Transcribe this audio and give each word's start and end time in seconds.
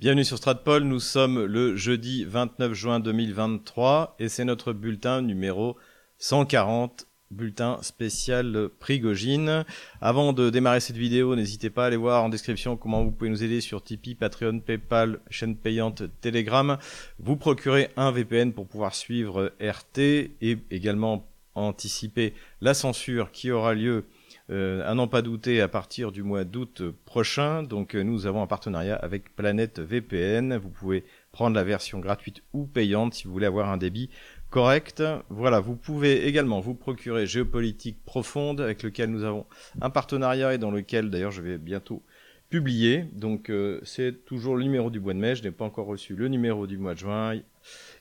Bienvenue 0.00 0.24
sur 0.24 0.38
Stratpol, 0.38 0.84
nous 0.84 0.98
sommes 0.98 1.44
le 1.44 1.76
jeudi 1.76 2.24
29 2.24 2.72
juin 2.72 3.00
2023 3.00 4.16
et 4.18 4.30
c'est 4.30 4.46
notre 4.46 4.72
bulletin 4.72 5.20
numéro 5.20 5.76
140, 6.16 7.06
bulletin 7.30 7.76
spécial 7.82 8.70
Prigogine. 8.78 9.66
Avant 10.00 10.32
de 10.32 10.48
démarrer 10.48 10.80
cette 10.80 10.96
vidéo, 10.96 11.36
n'hésitez 11.36 11.68
pas 11.68 11.84
à 11.84 11.86
aller 11.88 11.98
voir 11.98 12.24
en 12.24 12.30
description 12.30 12.78
comment 12.78 13.04
vous 13.04 13.10
pouvez 13.10 13.28
nous 13.28 13.44
aider 13.44 13.60
sur 13.60 13.82
Tipeee, 13.84 14.14
Patreon, 14.14 14.60
Paypal, 14.60 15.20
chaîne 15.28 15.54
payante, 15.54 16.04
Telegram. 16.22 16.78
Vous 17.18 17.36
procurez 17.36 17.90
un 17.98 18.10
VPN 18.10 18.54
pour 18.54 18.68
pouvoir 18.68 18.94
suivre 18.94 19.52
RT 19.60 19.98
et 19.98 20.56
également 20.70 21.28
anticiper 21.54 22.32
la 22.62 22.72
censure 22.72 23.32
qui 23.32 23.50
aura 23.50 23.74
lieu 23.74 24.06
à 24.50 24.94
n'en 24.94 25.06
pas 25.06 25.22
douter 25.22 25.60
à 25.60 25.68
partir 25.68 26.10
du 26.12 26.22
mois 26.22 26.44
d'août 26.44 26.82
prochain. 27.04 27.62
Donc 27.62 27.94
euh, 27.94 28.02
nous 28.02 28.26
avons 28.26 28.42
un 28.42 28.46
partenariat 28.46 28.96
avec 28.96 29.34
Planète 29.36 29.78
VPN. 29.78 30.56
Vous 30.56 30.70
pouvez 30.70 31.04
prendre 31.32 31.54
la 31.54 31.64
version 31.64 32.00
gratuite 32.00 32.42
ou 32.52 32.66
payante 32.66 33.14
si 33.14 33.24
vous 33.24 33.32
voulez 33.32 33.46
avoir 33.46 33.70
un 33.70 33.76
débit 33.76 34.10
correct. 34.50 35.02
Voilà, 35.28 35.60
vous 35.60 35.76
pouvez 35.76 36.26
également 36.26 36.60
vous 36.60 36.74
procurer 36.74 37.26
Géopolitique 37.26 38.04
Profonde 38.04 38.60
avec 38.60 38.82
lequel 38.82 39.10
nous 39.10 39.24
avons 39.24 39.46
un 39.80 39.90
partenariat 39.90 40.54
et 40.54 40.58
dans 40.58 40.72
lequel 40.72 41.10
d'ailleurs 41.10 41.30
je 41.30 41.42
vais 41.42 41.56
bientôt 41.56 42.02
publier. 42.48 43.04
Donc 43.12 43.48
euh, 43.48 43.80
c'est 43.84 44.24
toujours 44.24 44.56
le 44.56 44.64
numéro 44.64 44.90
du 44.90 45.00
mois 45.00 45.14
de 45.14 45.18
mai, 45.18 45.36
je 45.36 45.44
n'ai 45.44 45.52
pas 45.52 45.64
encore 45.64 45.86
reçu 45.86 46.16
le 46.16 46.28
numéro 46.28 46.66
du 46.66 46.76
mois 46.76 46.94
de 46.94 46.98
juin. 46.98 47.34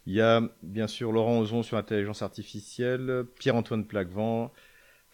Il 0.08 0.14
y 0.14 0.22
a 0.22 0.42
bien 0.64 0.88
sûr 0.88 1.12
Laurent 1.12 1.40
Ozon 1.40 1.62
sur 1.62 1.78
l'intelligence 1.78 2.24
artificielle, 2.24 3.26
Pierre-Antoine 3.38 3.86
Plaquevent, 3.86 4.52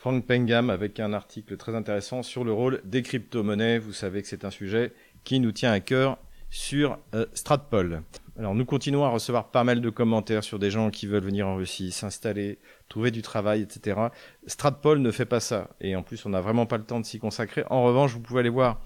Frank 0.06 0.24
Pengam 0.24 0.70
avec 0.70 1.00
un 1.00 1.14
article 1.14 1.58
très 1.58 1.74
intéressant 1.74 2.22
sur 2.22 2.44
le 2.44 2.54
rôle 2.54 2.80
des 2.86 3.02
crypto-monnaies. 3.02 3.80
Vous 3.80 3.92
savez 3.92 4.22
que 4.22 4.28
c'est 4.28 4.46
un 4.46 4.52
sujet 4.52 4.94
qui 5.24 5.40
nous 5.40 5.52
tient 5.52 5.72
à 5.72 5.80
cœur 5.80 6.20
sur 6.52 7.00
euh, 7.16 7.26
Stratpol. 7.34 8.04
Alors 8.38 8.54
nous 8.54 8.66
continuons 8.66 9.04
à 9.04 9.10
recevoir 9.10 9.50
pas 9.50 9.64
mal 9.64 9.82
de 9.82 9.90
commentaires 9.90 10.44
sur 10.44 10.60
des 10.60 10.70
gens 10.70 10.92
qui 10.92 11.08
veulent 11.08 11.24
venir 11.24 11.48
en 11.48 11.56
Russie, 11.56 11.92
s'installer, 11.92 12.60
trouver 12.88 13.10
du 13.10 13.24
travail, 13.24 13.64
etc. 13.64 14.00
Stratpol 14.46 15.00
ne 15.00 15.10
fait 15.10 15.26
pas 15.26 15.40
ça. 15.40 15.72
Et 15.82 15.96
en 15.96 16.04
plus, 16.04 16.24
on 16.28 16.30
n'a 16.30 16.42
vraiment 16.42 16.68
pas 16.68 16.78
le 16.78 16.84
temps 16.84 17.00
de 17.00 17.06
s'y 17.08 17.18
consacrer. 17.18 17.64
En 17.72 17.84
revanche, 17.84 18.14
vous 18.14 18.20
pouvez 18.20 18.42
aller 18.42 18.50
voir 18.50 18.82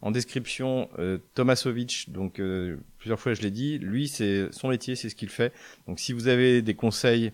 en 0.00 0.10
description 0.10 0.88
euh, 0.98 1.18
Tomasovic, 1.34 2.06
donc 2.08 2.40
euh, 2.40 2.78
plusieurs 2.96 3.20
fois 3.20 3.34
je 3.34 3.42
l'ai 3.42 3.50
dit, 3.50 3.78
lui 3.78 4.08
c'est 4.08 4.50
son 4.52 4.68
métier, 4.68 4.96
c'est 4.96 5.10
ce 5.10 5.16
qu'il 5.16 5.28
fait. 5.28 5.52
Donc 5.86 6.00
si 6.00 6.14
vous 6.14 6.28
avez 6.28 6.62
des 6.62 6.74
conseils 6.74 7.30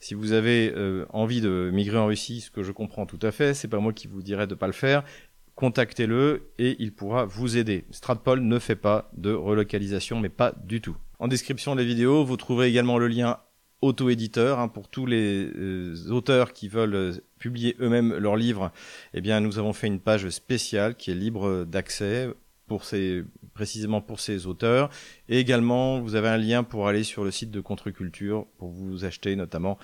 si 0.00 0.14
vous 0.14 0.32
avez 0.32 0.72
euh, 0.74 1.04
envie 1.10 1.42
de 1.42 1.70
migrer 1.72 1.98
en 1.98 2.06
Russie, 2.06 2.40
ce 2.40 2.50
que 2.50 2.62
je 2.62 2.72
comprends 2.72 3.04
tout 3.04 3.18
à 3.22 3.30
fait, 3.30 3.52
c'est 3.52 3.68
pas 3.68 3.78
moi 3.78 3.92
qui 3.92 4.08
vous 4.08 4.22
dirais 4.22 4.46
de 4.46 4.54
pas 4.54 4.66
le 4.66 4.72
faire. 4.72 5.04
Contactez-le 5.56 6.50
et 6.58 6.76
il 6.78 6.94
pourra 6.94 7.26
vous 7.26 7.58
aider. 7.58 7.84
Stratpol 7.90 8.40
ne 8.40 8.58
fait 8.58 8.76
pas 8.76 9.10
de 9.14 9.30
relocalisation, 9.30 10.18
mais 10.18 10.30
pas 10.30 10.54
du 10.64 10.80
tout. 10.80 10.96
En 11.18 11.28
description 11.28 11.74
de 11.74 11.80
la 11.80 11.86
vidéo, 11.86 12.24
vous 12.24 12.38
trouverez 12.38 12.68
également 12.68 12.96
le 12.96 13.08
lien 13.08 13.40
auto-éditeur 13.82 14.58
hein, 14.58 14.68
pour 14.68 14.88
tous 14.88 15.04
les 15.04 15.50
euh, 15.54 15.94
auteurs 16.08 16.54
qui 16.54 16.68
veulent 16.68 16.94
euh, 16.94 17.12
publier 17.38 17.76
eux-mêmes 17.80 18.14
leurs 18.16 18.36
livres. 18.36 18.72
Eh 19.12 19.20
bien, 19.20 19.40
nous 19.40 19.58
avons 19.58 19.74
fait 19.74 19.86
une 19.86 20.00
page 20.00 20.30
spéciale 20.30 20.94
qui 20.94 21.10
est 21.10 21.14
libre 21.14 21.66
d'accès 21.66 22.30
pour 22.66 22.84
ces, 22.84 23.24
précisément 23.60 24.00
pour 24.00 24.20
ces 24.20 24.46
auteurs. 24.46 24.88
Et 25.28 25.38
également, 25.38 26.00
vous 26.00 26.14
avez 26.14 26.28
un 26.28 26.38
lien 26.38 26.62
pour 26.62 26.88
aller 26.88 27.04
sur 27.04 27.24
le 27.24 27.30
site 27.30 27.50
de 27.50 27.60
Contre-Culture 27.60 28.46
pour 28.56 28.70
vous 28.70 29.04
acheter 29.04 29.36
notamment 29.36 29.76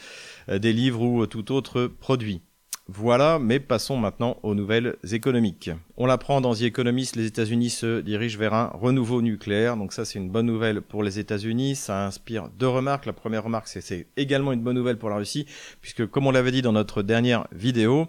euh, 0.49 0.59
des 0.59 0.73
livres 0.73 1.03
ou 1.03 1.27
tout 1.27 1.53
autre 1.53 1.87
produit. 1.87 2.41
Voilà, 2.89 3.39
mais 3.39 3.61
passons 3.61 3.99
maintenant 3.99 4.39
aux 4.43 4.55
nouvelles 4.55 4.97
économiques. 5.13 5.71
On 5.99 6.07
l'apprend 6.07 6.41
dans 6.41 6.55
The 6.55 6.63
Economist, 6.63 7.17
les 7.17 7.27
États-Unis 7.27 7.69
se 7.69 8.01
dirigent 8.01 8.39
vers 8.39 8.55
un 8.55 8.69
renouveau 8.69 9.21
nucléaire. 9.21 9.77
Donc 9.77 9.93
ça, 9.93 10.07
c'est 10.07 10.19
une 10.19 10.31
bonne 10.31 10.47
nouvelle 10.47 10.81
pour 10.81 11.03
les 11.03 11.19
États-Unis. 11.19 11.75
Ça 11.75 12.07
inspire 12.07 12.49
deux 12.59 12.69
remarques. 12.69 13.05
La 13.05 13.13
première 13.13 13.45
remarque, 13.45 13.69
c'est 13.69 14.07
également 14.17 14.53
une 14.53 14.63
bonne 14.63 14.77
nouvelle 14.77 14.99
pour 14.99 15.11
la 15.11 15.17
Russie, 15.17 15.47
puisque 15.83 16.07
comme 16.07 16.27
on 16.27 16.31
l'avait 16.31 16.53
dit 16.53 16.63
dans 16.63 16.73
notre 16.73 17.03
dernière 17.03 17.47
vidéo, 17.53 18.07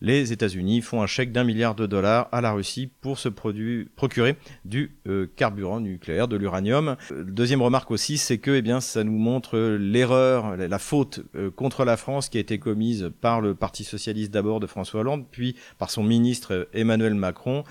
les 0.00 0.32
États-Unis 0.32 0.80
font 0.80 1.02
un 1.02 1.06
chèque 1.06 1.32
d'un 1.32 1.44
milliard 1.44 1.74
de 1.74 1.86
dollars 1.86 2.28
à 2.32 2.40
la 2.40 2.52
Russie 2.52 2.88
pour 3.00 3.18
se 3.18 3.28
procurer 3.28 4.36
du 4.64 4.96
euh, 5.06 5.26
carburant 5.34 5.80
nucléaire, 5.80 6.28
de 6.28 6.36
l'uranium. 6.36 6.96
Euh, 7.10 7.24
deuxième 7.24 7.62
remarque 7.62 7.90
aussi, 7.90 8.18
c'est 8.18 8.38
que 8.38 8.52
eh 8.52 8.62
bien, 8.62 8.80
ça 8.80 9.02
nous 9.02 9.18
montre 9.18 9.58
l'erreur, 9.58 10.56
la 10.56 10.78
faute 10.78 11.20
euh, 11.34 11.50
contre 11.50 11.84
la 11.84 11.96
France 11.96 12.28
qui 12.28 12.38
a 12.38 12.40
été 12.40 12.58
commise 12.58 13.10
par 13.20 13.40
le 13.40 13.54
Parti 13.54 13.84
socialiste 13.84 14.30
d'abord 14.30 14.60
de 14.60 14.66
François 14.66 15.00
Hollande, 15.00 15.26
puis 15.30 15.56
par 15.78 15.90
son 15.90 16.02
ministre 16.02 16.68
Emmanuel 16.72 17.14
Macron, 17.14 17.64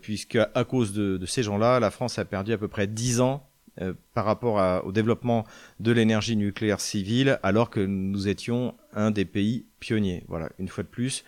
puisque 0.00 0.36
à 0.36 0.64
cause 0.64 0.92
de, 0.92 1.24
ces 1.26 1.42
gens-là, 1.42 1.80
la 1.80 1.90
France 1.90 2.18
a 2.18 2.24
perdu 2.24 2.52
à 2.52 2.58
peu 2.58 2.68
près 2.68 2.86
dix 2.86 3.20
ans 3.20 3.48
par 4.14 4.24
rapport 4.24 4.84
au 4.86 4.92
développement 4.92 5.44
de 5.80 5.92
l'énergie 5.92 6.36
nucléaire 6.36 6.80
civile, 6.80 7.38
alors 7.42 7.68
que 7.70 7.80
nous 7.80 8.28
étions 8.28 8.74
un 8.94 9.10
des 9.10 9.24
pays 9.24 9.66
pionniers. 9.80 10.24
Voilà, 10.28 10.48
une 10.58 10.68
fois 10.68 10.82
de 10.82 10.88
plus, 10.88 11.24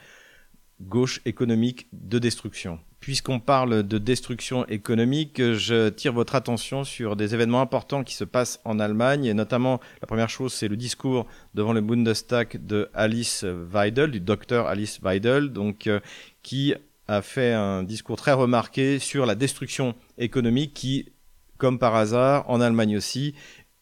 gauche 0.80 1.20
économique 1.24 1.88
de 1.92 2.18
destruction. 2.18 2.78
Puisqu'on 3.00 3.38
parle 3.38 3.84
de 3.84 3.98
destruction 3.98 4.66
économique, 4.66 5.40
je 5.54 5.88
tire 5.88 6.12
votre 6.12 6.34
attention 6.34 6.82
sur 6.82 7.14
des 7.14 7.32
événements 7.32 7.60
importants 7.60 8.02
qui 8.02 8.14
se 8.14 8.24
passent 8.24 8.60
en 8.64 8.80
Allemagne, 8.80 9.24
et 9.24 9.34
notamment 9.34 9.80
la 10.02 10.06
première 10.06 10.28
chose, 10.28 10.52
c'est 10.52 10.66
le 10.66 10.76
discours 10.76 11.26
devant 11.54 11.72
le 11.72 11.80
Bundestag 11.80 12.64
de 12.66 12.90
Alice 12.94 13.44
Weidel, 13.44 14.10
du 14.10 14.20
docteur 14.20 14.66
Alice 14.66 15.00
Weidel, 15.00 15.50
donc 15.50 15.86
euh, 15.86 16.00
qui 16.42 16.74
a 17.06 17.22
fait 17.22 17.52
un 17.52 17.84
discours 17.84 18.16
très 18.16 18.32
remarqué 18.32 18.98
sur 18.98 19.26
la 19.26 19.36
destruction 19.36 19.94
économique 20.18 20.74
qui, 20.74 21.12
comme 21.56 21.78
par 21.78 21.94
hasard, 21.94 22.50
en 22.50 22.60
Allemagne 22.60 22.96
aussi, 22.96 23.34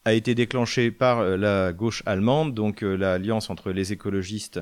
a 0.07 0.13
été 0.13 0.35
déclenché 0.35 0.89
par 0.89 1.19
euh, 1.19 1.35
la 1.35 1.73
gauche 1.73 2.01
allemande, 2.05 2.53
donc 2.53 2.81
euh, 2.81 2.95
l'alliance 2.95 3.49
entre 3.49 3.71
les 3.71 3.91
écologistes, 3.91 4.61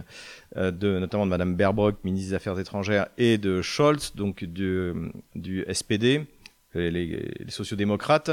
euh, 0.57 0.71
de, 0.71 0.97
notamment 0.97 1.25
de 1.25 1.29
Madame 1.29 1.55
Baerbock, 1.55 2.03
ministre 2.03 2.29
des 2.29 2.35
Affaires 2.35 2.59
étrangères, 2.59 3.07
et 3.19 3.37
de 3.37 3.61
Scholz, 3.61 4.15
donc 4.15 4.43
du, 4.43 5.63
SPD, 5.71 6.25
les, 6.73 6.89
les, 6.89 7.31
sociodémocrates, 7.49 8.31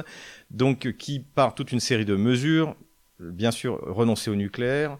donc 0.51 0.91
qui 0.97 1.21
par 1.21 1.55
toute 1.55 1.71
une 1.71 1.81
série 1.81 2.07
de 2.07 2.17
mesures, 2.17 2.75
bien 3.21 3.51
sûr 3.51 3.79
renoncer 3.83 4.31
au 4.31 4.35
nucléaire, 4.35 4.97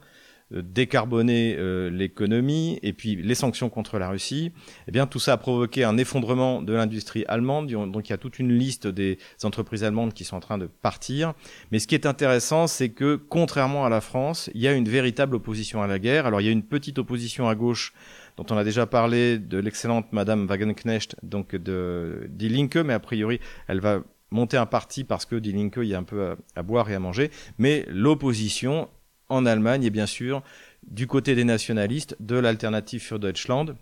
décarboner 0.61 1.57
euh, 1.59 1.91
l'économie 1.91 2.79
et 2.83 2.93
puis 2.93 3.17
les 3.17 3.35
sanctions 3.35 3.71
contre 3.71 3.99
la 3.99 4.09
Russie, 4.09 4.53
eh 4.87 4.93
bien 4.93 5.07
tout 5.07 5.19
ça 5.19 5.33
a 5.33 5.37
provoqué 5.37 5.85
un 5.85 5.97
effondrement 5.97 6.63
de 6.63 6.73
l'industrie 6.73 7.25
allemande. 7.29 7.71
Donc 7.71 8.09
il 8.09 8.11
y 8.11 8.13
a 8.13 8.19
toute 8.19 8.39
une 8.39 8.53
liste 8.53 8.87
des 8.87 9.19
entreprises 9.45 9.85
allemandes 9.85 10.13
qui 10.13 10.25
sont 10.25 10.37
en 10.37 10.41
train 10.41 10.59
de 10.59 10.67
partir. 10.67 11.35
Mais 11.71 11.79
ce 11.79 11.87
qui 11.87 11.95
est 11.95 12.07
intéressant, 12.07 12.67
c'est 12.67 12.91
que 12.91 13.17
contrairement 13.17 13.87
à 13.87 13.89
la 13.89 14.01
France, 14.01 14.51
il 14.55 14.61
y 14.61 14.69
a 14.69 14.73
une 14.73 14.89
véritable 14.89 15.37
opposition 15.37 15.83
à 15.83 15.87
la 15.87 15.99
guerre. 15.99 16.27
Alors 16.27 16.41
il 16.41 16.45
y 16.45 16.49
a 16.49 16.53
une 16.53 16.63
petite 16.63 16.99
opposition 16.99 17.49
à 17.49 17.55
gauche 17.55 17.95
dont 18.37 18.47
on 18.51 18.57
a 18.57 18.65
déjà 18.65 18.87
parlé 18.87 19.39
de 19.39 19.59
l'excellente 19.59 20.13
Madame 20.13 20.47
Wagenknecht, 20.47 21.17
donc 21.23 21.55
de 21.55 22.27
Die 22.31 22.49
Linke, 22.49 22.77
mais 22.77 22.95
a 22.95 23.01
priori 23.01 23.41
elle 23.69 23.81
va 23.81 24.03
monter 24.31 24.57
un 24.57 24.67
parti 24.67 25.05
parce 25.05 25.27
que 25.27 25.37
Die 25.37 25.53
Linke, 25.53 25.79
il 25.79 25.89
y 25.89 25.95
a 25.95 25.99
un 25.99 26.03
peu 26.03 26.37
à 26.57 26.63
boire 26.63 26.91
et 26.91 26.95
à 26.95 26.99
manger. 26.99 27.31
Mais 27.59 27.85
l'opposition 27.89 28.89
en 29.33 29.47
Allemagne 29.47 29.85
et 29.85 29.91
bien 29.91 30.07
sûr 30.07 30.43
du 30.87 31.07
côté 31.07 31.35
des 31.35 31.45
nationalistes 31.45 32.17
de 32.21 32.37
l'alternative 32.37 33.01
für 33.01 33.19
Deutschland. 33.19 33.77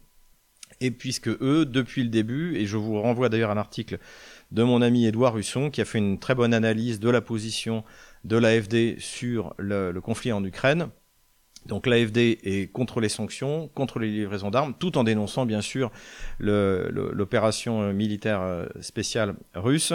Et 0.80 0.90
puisque 0.90 1.28
eux, 1.28 1.66
depuis 1.66 2.04
le 2.04 2.08
début, 2.08 2.56
et 2.56 2.64
je 2.64 2.76
vous 2.76 3.00
renvoie 3.00 3.28
d'ailleurs 3.28 3.50
à 3.50 3.54
un 3.54 3.58
article 3.58 3.98
de 4.52 4.62
mon 4.62 4.80
ami 4.80 5.06
Édouard 5.06 5.36
Husson 5.36 5.70
qui 5.70 5.80
a 5.80 5.84
fait 5.84 5.98
une 5.98 6.18
très 6.18 6.34
bonne 6.34 6.54
analyse 6.54 7.00
de 7.00 7.10
la 7.10 7.20
position 7.20 7.84
de 8.24 8.36
l'AFD 8.36 8.98
sur 8.98 9.54
le, 9.58 9.92
conflit 10.00 10.32
en 10.32 10.44
Ukraine. 10.44 10.88
Donc 11.66 11.86
l'AFD 11.86 12.38
est 12.42 12.72
contre 12.72 13.00
les 13.00 13.10
sanctions, 13.10 13.68
contre 13.74 13.98
les 13.98 14.08
livraisons 14.08 14.50
d'armes, 14.50 14.74
tout 14.78 14.96
en 14.96 15.04
dénonçant 15.04 15.44
bien 15.44 15.60
sûr 15.60 15.90
l'opération 16.38 17.92
militaire 17.92 18.40
euh, 18.40 18.66
spéciale 18.80 19.34
russe 19.54 19.92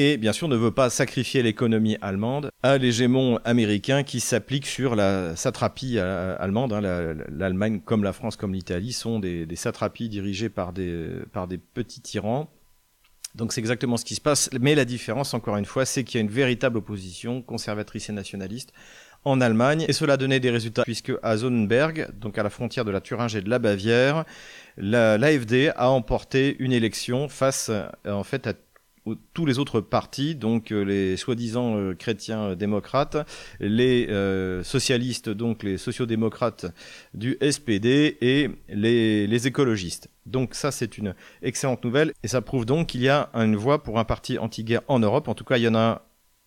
et 0.00 0.16
bien 0.16 0.32
sûr 0.32 0.48
ne 0.48 0.56
veut 0.56 0.70
pas 0.70 0.88
sacrifier 0.88 1.42
l'économie 1.42 1.98
allemande 2.00 2.50
à 2.62 2.78
l'hégémon 2.78 3.38
américain 3.44 4.02
qui 4.02 4.20
s'applique 4.20 4.66
sur 4.66 4.96
la 4.96 5.36
satrapie 5.36 5.98
euh, 5.98 6.36
allemande. 6.38 6.72
Hein. 6.72 6.80
L'Allemagne, 7.28 7.82
comme 7.84 8.02
la 8.02 8.14
France, 8.14 8.36
comme 8.36 8.54
l'Italie, 8.54 8.94
sont 8.94 9.18
des, 9.18 9.46
satrapies 9.56 10.08
dirigées 10.08 10.48
par 10.48 10.72
des, 10.72 11.06
par 11.34 11.46
des 11.46 11.58
petits 11.58 12.00
tyrans. 12.00 12.50
Donc 13.34 13.52
c'est 13.52 13.60
exactement 13.60 13.98
ce 13.98 14.06
qui 14.06 14.14
se 14.14 14.22
passe, 14.22 14.48
mais 14.58 14.74
la 14.74 14.86
différence, 14.86 15.34
encore 15.34 15.58
une 15.58 15.66
fois, 15.66 15.84
c'est 15.84 16.02
qu'il 16.02 16.14
y 16.14 16.18
a 16.18 16.22
une 16.22 16.32
véritable 16.32 16.78
opposition 16.78 17.42
conservatrice 17.42 18.08
et 18.08 18.12
nationaliste 18.14 18.72
en 19.26 19.42
Allemagne, 19.42 19.84
et 19.86 19.92
cela 19.92 20.16
donnait 20.16 20.40
des 20.40 20.50
résultats, 20.50 20.82
puisque 20.82 21.12
à 21.22 21.36
Sonnenberg, 21.36 22.08
donc 22.18 22.38
à 22.38 22.42
la 22.42 22.48
frontière 22.48 22.86
de 22.86 22.90
la 22.90 23.02
Thuringe 23.02 23.36
et 23.36 23.42
de 23.42 23.50
la 23.50 23.58
Bavière, 23.58 24.24
l'AFD 24.78 25.72
a 25.76 25.90
emporté 25.90 26.56
une 26.58 26.72
élection 26.72 27.28
face 27.28 27.70
en 28.06 28.24
fait 28.24 28.46
à 28.46 28.54
tous 29.34 29.46
les 29.46 29.58
autres 29.58 29.80
partis, 29.80 30.34
donc 30.34 30.72
euh, 30.72 30.82
les 30.82 31.16
soi-disant 31.16 31.76
euh, 31.76 31.94
chrétiens 31.94 32.54
démocrates, 32.54 33.16
les 33.60 34.08
socialistes, 34.62 35.28
donc 35.28 35.62
les 35.62 35.78
sociodémocrates 35.78 36.66
du 37.14 37.38
SPD 37.40 38.18
et 38.20 38.50
les, 38.68 39.26
les 39.26 39.46
écologistes. 39.46 40.08
Donc 40.26 40.54
ça, 40.54 40.70
c'est 40.70 40.98
une 40.98 41.14
excellente 41.42 41.84
nouvelle 41.84 42.12
et 42.22 42.28
ça 42.28 42.40
prouve 42.40 42.66
donc 42.66 42.88
qu'il 42.88 43.02
y 43.02 43.08
a 43.08 43.30
une 43.34 43.56
voie 43.56 43.82
pour 43.82 43.98
un 43.98 44.04
parti 44.04 44.38
anti-guerre 44.38 44.82
en 44.88 44.98
Europe. 44.98 45.28
En 45.28 45.34
tout 45.34 45.44
cas, 45.44 45.56
il 45.56 45.62
y 45.62 45.68
en 45.68 45.74
a 45.74 46.02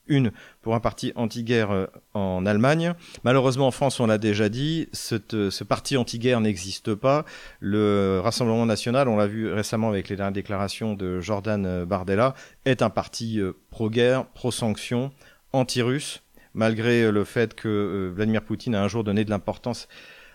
une 0.08 0.32
pour 0.62 0.76
un 0.76 0.80
parti 0.80 1.12
anti-guerre 1.16 1.72
euh, 1.72 1.88
en 2.14 2.46
Allemagne. 2.46 2.94
Malheureusement, 3.24 3.68
en 3.68 3.72
France, 3.72 4.00
on 4.00 4.08
l'a 4.08 4.18
déjà 4.18 4.50
dit, 4.50 4.90
euh, 5.34 5.52
ce 5.52 5.64
parti 5.64 5.98
anti-guerre 5.98 6.42
n'existe 6.42 6.96
pas. 6.96 7.26
Le 7.60 8.20
Rassemblement 8.24 8.66
national, 8.66 9.08
on 9.08 9.18
l'a 9.18 9.28
vu 9.28 9.52
récemment 9.52 9.90
avec 9.90 10.10
les 10.10 10.16
dernières 10.16 10.34
déclarations 10.34 10.94
de 10.94 11.22
Jordan 11.22 11.66
euh, 11.66 11.86
Bardella, 11.86 12.34
est 12.66 12.82
un 12.82 12.90
parti 12.90 13.40
pro-guerre, 13.70 14.26
pro-sanction, 14.26 15.12
anti-russe, 15.52 16.22
malgré 16.54 17.12
le 17.12 17.24
fait 17.24 17.54
que 17.54 18.12
Vladimir 18.16 18.44
Poutine 18.44 18.76
a 18.76 18.84
un 18.84 18.88
jour 18.88 19.04
donné 19.04 19.26
de 19.26 19.30
l'importance 19.30 19.88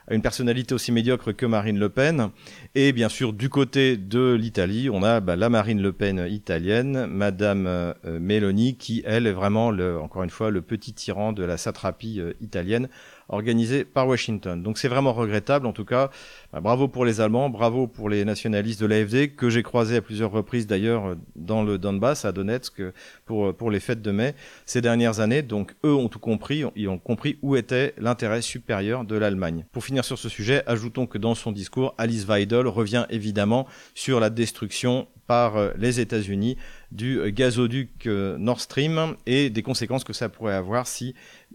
à 0.09 0.15
une 0.15 0.23
personnalité 0.23 0.75
aussi 0.75 0.91
médiocre 0.93 1.33
que 1.33 1.47
Marine 1.47 1.79
Le 1.79 1.89
Pen. 1.89 2.31
Et 2.75 2.93
bien 2.93 3.09
sûr, 3.09 3.33
du 3.33 3.49
côté 3.49 3.97
de 3.97 4.33
l'Italie, 4.33 4.89
on 4.91 5.03
a 5.03 5.21
bah, 5.21 5.37
la 5.37 5.49
Marine 5.49 5.83
Le 5.83 5.93
Pen 5.93 6.27
italienne, 6.29 7.07
Madame 7.07 7.67
euh, 7.67 7.93
Meloni, 8.05 8.77
qui, 8.77 9.03
elle, 9.05 9.27
est 9.27 9.33
vraiment, 9.33 9.71
le, 9.71 9.99
encore 9.99 10.23
une 10.23 10.31
fois, 10.31 10.51
le 10.51 10.63
petit 10.63 10.95
tyran 10.95 11.33
de 11.33 11.45
la 11.45 11.57
satrapie 11.57 12.21
euh, 12.21 12.33
italienne 12.41 12.89
organisée 13.29 13.85
par 13.85 14.07
Washington. 14.09 14.63
Donc 14.63 14.79
c'est 14.79 14.89
vraiment 14.89 15.13
regrettable. 15.13 15.67
En 15.67 15.73
tout 15.73 15.85
cas, 15.85 16.11
bah, 16.53 16.61
bravo 16.61 16.89
pour 16.89 17.05
les 17.05 17.21
Allemands, 17.21 17.51
bravo 17.51 17.87
pour 17.87 18.09
les 18.09 18.25
nationalistes 18.25 18.81
de 18.81 18.87
l'AFD, 18.87 19.35
que 19.37 19.51
j'ai 19.51 19.63
croisés 19.63 19.97
à 19.97 20.03
plusieurs 20.03 20.31
reprises 20.31 20.67
d'ailleurs 20.67 21.17
dans 21.37 21.63
le 21.63 21.79
Donbass, 21.79 22.25
à 22.25 22.33
Donetsk, 22.33 22.83
pour, 23.27 23.55
pour 23.55 23.71
les 23.71 23.81
fêtes 23.81 24.03
de 24.03 24.11
mai 24.11 24.35
ces 24.67 24.81
dernières 24.81 25.21
années. 25.21 25.43
Donc 25.43 25.75
eux 25.85 25.95
ont 25.95 26.09
tout 26.09 26.19
compris, 26.19 26.65
ils 26.77 26.89
ont 26.89 26.99
compris 26.99 27.39
où 27.43 27.57
était 27.57 27.95
l'intérêt 27.99 28.43
supérieur 28.43 29.05
de 29.05 29.17
l'Allemagne. 29.17 29.67
Pour 29.73 29.85
finir 29.85 30.05
sur 30.05 30.19
ce 30.19 30.29
sujet, 30.29 30.63
ajoutons 30.67 31.07
que 31.07 31.19
dans 31.19 31.35
son 31.35 31.53
discours, 31.53 31.95
Alice 31.99 32.27
Weidel 32.27 32.67
revient 32.67 33.07
évidemment 33.11 33.67
sur 33.95 34.21
la 34.21 34.31
destruction 34.31 35.09
par 35.29 35.57
euh, 35.57 35.71
les 35.79 36.01
États-Unis 36.01 36.57
du 36.91 37.21
gazoduc 37.33 38.07
euh, 38.07 38.39
Nord 38.39 38.61
Stream 38.61 39.17
et 39.27 39.51
des 39.51 39.63
conséquences 39.63 40.05
que 40.05 40.13
ça 40.13 40.29
pourrait 40.29 40.55
avoir 40.55 40.87
si 40.87 41.15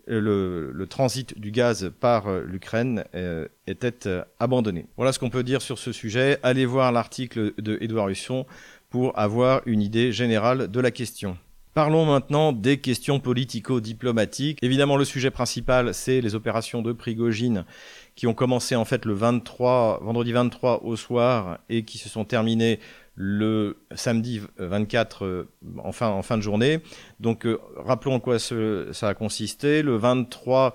euh, 0.09 0.71
le, 0.73 0.87
transit 0.87 1.39
du 1.39 1.51
gaz 1.51 1.91
par 1.99 2.29
l'Ukraine 2.41 3.03
était 3.67 4.09
abandonné. 4.39 4.85
Voilà 4.97 5.11
ce 5.11 5.19
qu'on 5.19 5.29
peut 5.29 5.43
dire 5.43 5.61
sur 5.61 5.79
ce 5.79 5.91
sujet. 5.91 6.37
Allez 6.43 6.65
voir 6.65 6.91
l'article 6.91 7.53
de 7.57 7.77
Édouard 7.81 8.09
Husson 8.09 8.45
pour 8.89 9.17
avoir 9.17 9.61
une 9.65 9.81
idée 9.81 10.11
générale 10.11 10.69
de 10.69 10.79
la 10.79 10.91
question. 10.91 11.37
Parlons 11.73 12.05
maintenant 12.05 12.53
des 12.53 12.77
questions 12.77 13.19
politico-diplomatiques. 13.19 14.59
Évidemment, 14.61 14.95
le 14.95 15.05
sujet 15.05 15.31
principal, 15.31 15.95
c'est 15.95 16.21
les 16.21 16.35
opérations 16.35 16.83
de 16.83 16.93
Prigogine 16.93 17.65
qui 18.15 18.27
ont 18.27 18.35
commencé 18.35 18.75
en 18.75 18.85
fait 18.85 19.05
le 19.05 19.13
23, 19.13 20.01
vendredi 20.03 20.31
23 20.31 20.83
au 20.83 20.95
soir 20.95 21.57
et 21.69 21.83
qui 21.83 21.97
se 21.97 22.09
sont 22.09 22.25
terminées 22.25 22.79
le 23.15 23.77
samedi 23.95 24.41
24 24.57 25.25
euh, 25.25 25.49
en, 25.83 25.91
fin, 25.91 26.37
de 26.37 26.41
journée. 26.41 26.79
Donc 27.19 27.45
euh, 27.45 27.59
rappelons 27.75 28.15
en 28.15 28.19
quoi 28.19 28.37
ça 28.39 29.07
a 29.07 29.13
consisté. 29.13 29.81
Le 29.81 29.97
23, 29.97 30.73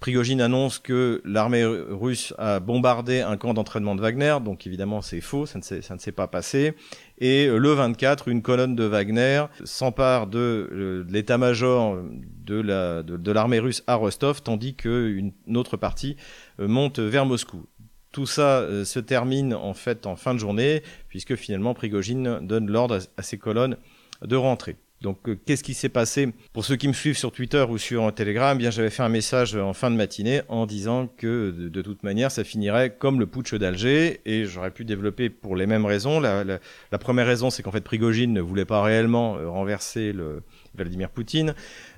Prigogine 0.00 0.40
annonce 0.40 0.78
que 0.80 1.22
l'armée 1.24 1.64
russe 1.64 2.34
a 2.38 2.58
bombardé 2.58 3.20
un 3.20 3.36
camp 3.36 3.54
d'entraînement 3.54 3.94
de 3.94 4.00
Wagner, 4.00 4.36
donc 4.44 4.66
évidemment 4.66 5.00
c'est 5.00 5.20
faux, 5.20 5.46
ça 5.46 5.60
ne 5.60 5.98
s'est 5.98 6.12
pas 6.12 6.26
passé. 6.26 6.74
Et 7.18 7.46
euh, 7.46 7.58
le 7.58 7.72
24, 7.72 8.28
une 8.28 8.42
colonne 8.42 8.74
de 8.74 8.84
Wagner 8.84 9.44
s'empare 9.64 10.26
de, 10.26 11.06
l'état-major 11.08 11.98
de 12.46 13.32
l'armée 13.32 13.58
russe 13.58 13.84
à 13.86 13.94
Rostov, 13.94 14.42
tandis 14.42 14.74
qu'une 14.74 15.32
autre 15.54 15.76
partie 15.76 16.16
monte 16.58 16.98
vers 16.98 17.26
Moscou. 17.26 17.66
Tout 18.16 18.24
ça 18.24 18.60
euh, 18.60 18.86
se 18.86 18.98
termine 18.98 19.52
en 19.52 19.74
fait 19.74 20.06
en 20.06 20.16
fin 20.16 20.32
de 20.32 20.38
journée, 20.38 20.82
puisque 21.10 21.36
finalement 21.36 21.74
Prigogine 21.74 22.38
donne 22.40 22.70
l'ordre 22.70 22.98
à, 23.18 23.22
ses 23.22 23.36
colonnes 23.36 23.76
de 24.22 24.36
rentrer. 24.36 24.76
Donc, 25.02 25.28
euh, 25.28 25.38
qu'est-ce 25.44 25.62
qui 25.62 25.74
s'est 25.74 25.90
passé? 25.90 26.32
Pour 26.54 26.64
ceux 26.64 26.76
qui 26.76 26.88
me 26.88 26.94
suivent 26.94 27.18
sur 27.18 27.30
Twitter 27.30 27.62
ou 27.68 27.76
sur 27.76 28.10
Telegram, 28.14 28.56
eh 28.56 28.58
bien 28.58 28.70
j'avais 28.70 28.88
fait 28.88 29.02
un 29.02 29.10
message 29.10 29.54
en 29.54 29.74
fin 29.74 29.90
de 29.90 29.96
matinée 29.96 30.40
en 30.48 30.64
disant 30.64 31.08
que 31.14 31.50
de, 31.50 31.82
toute 31.82 32.04
manière, 32.04 32.30
ça 32.30 32.42
finirait 32.42 32.96
comme 32.98 33.20
le 33.20 33.26
putsch 33.26 33.54
d'Alger, 33.54 34.22
et 34.24 34.46
j'aurais 34.46 34.70
pu 34.70 34.86
développer 34.86 35.28
pour 35.28 35.54
les 35.54 35.66
mêmes 35.66 35.84
raisons. 35.84 36.18
La, 36.18 36.42
la 36.42 36.98
première 36.98 37.26
raison, 37.26 37.50
c'est 37.50 37.62
qu'en 37.62 37.70
fait, 37.70 37.84
Prigogine 37.84 38.32
ne 38.32 38.40
voulait 38.40 38.64
pas 38.64 38.82
réellement 38.82 39.36
euh, 39.36 39.50
renverser 39.50 40.14
le, 40.14 40.42
Vladimir 40.82 41.10
Poutine, 41.10 41.54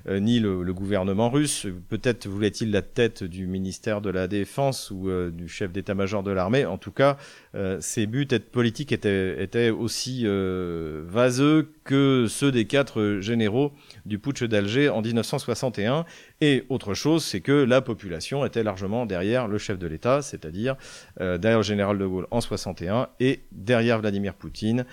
euh, 0.07 0.19
ni 0.19 0.39
le, 0.39 0.63
gouvernement 0.73 1.29
russe. 1.29 1.67
Peut-être 1.89 2.27
voulait-il 2.27 2.71
la 2.71 2.81
tête 2.81 3.23
du 3.23 3.47
ministère 3.47 4.01
de 4.01 4.09
la 4.09 4.27
Défense 4.27 4.91
ou 4.91 5.09
euh, 5.09 5.31
du 5.31 5.47
chef 5.47 5.71
d'état-major 5.71 6.23
de 6.23 6.31
l'armée. 6.31 6.65
En 6.65 6.77
tout 6.77 6.91
cas, 6.91 7.17
euh, 7.55 7.77
ses 7.81 8.05
buts 8.05 8.27
politiques 8.51 8.91
étaient, 8.91 9.69
aussi 9.69 10.25
vaseux 10.25 11.71
que 11.83 12.27
ceux 12.29 12.51
des 12.51 12.65
quatre 12.65 13.17
généraux 13.19 13.73
du 14.05 14.19
putsch 14.19 14.43
d'Alger 14.43 14.89
en 14.89 15.01
1961. 15.01 16.05
Et 16.41 16.65
autre 16.69 16.93
chose, 16.93 17.23
c'est 17.23 17.41
que 17.41 17.51
la 17.51 17.81
population 17.81 18.45
était 18.45 18.63
largement 18.63 19.05
derrière 19.05 19.47
le 19.47 19.57
chef 19.57 19.77
de 19.77 19.87
l'État, 19.87 20.21
c'est-à-dire 20.21 20.75
derrière 21.19 21.57
le 21.57 21.63
général 21.63 21.97
de 21.97 22.05
Gaulle 22.05 22.27
en 22.31 22.41
61 22.41 23.09
et 23.19 23.41
derrière 23.51 23.99
Vladimir 23.99 24.33
Poutine 24.33 24.85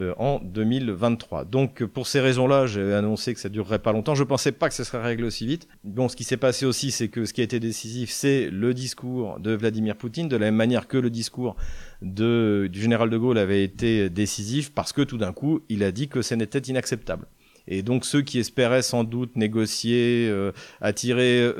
euh, 0.00 0.14
en 0.18 0.40
2023. 0.42 1.44
Donc 1.44 1.84
pour 1.84 2.06
ces 2.06 2.20
raisons-là, 2.20 2.66
j'ai 2.66 2.94
annoncé 2.94 3.34
que 3.34 3.40
ça 3.40 3.48
durerait 3.48 3.78
pas 3.78 3.92
longtemps. 3.92 4.14
Je 4.14 4.24
pensais 4.24 4.52
pas 4.52 4.68
que 4.68 4.74
ça 4.74 4.84
serait 4.84 5.02
réglé 5.02 5.26
aussi 5.26 5.46
vite. 5.46 5.68
Bon, 5.84 6.08
ce 6.08 6.16
qui 6.16 6.24
s'est 6.24 6.36
passé 6.36 6.66
aussi, 6.66 6.90
c'est 6.90 7.08
que 7.08 7.24
ce 7.24 7.32
qui 7.32 7.40
a 7.40 7.44
été 7.44 7.60
décisif, 7.60 8.10
c'est 8.10 8.48
le 8.50 8.74
discours 8.74 9.40
de 9.40 9.52
Vladimir 9.52 9.96
Poutine, 9.96 10.28
de 10.28 10.36
la 10.36 10.46
même 10.46 10.56
manière 10.56 10.88
que 10.88 10.98
le 10.98 11.10
discours 11.10 11.56
du 12.02 12.68
général 12.72 13.10
de 13.10 13.18
Gaulle 13.18 13.38
avait 13.38 13.64
été 13.64 14.08
décisif, 14.08 14.72
parce 14.72 14.92
que 14.92 15.02
tout 15.02 15.18
d'un 15.18 15.32
coup, 15.32 15.60
il 15.68 15.82
a 15.82 15.90
dit 15.90 16.08
que 16.08 16.22
ce 16.22 16.34
n'était 16.34 16.60
inacceptable. 16.60 17.26
Et 17.68 17.82
donc 17.82 18.04
ceux 18.04 18.22
qui 18.22 18.38
espéraient 18.38 18.82
sans 18.82 19.04
doute 19.04 19.36
négocier, 19.36 20.26
euh, 20.30 20.52
attirer 20.80 21.52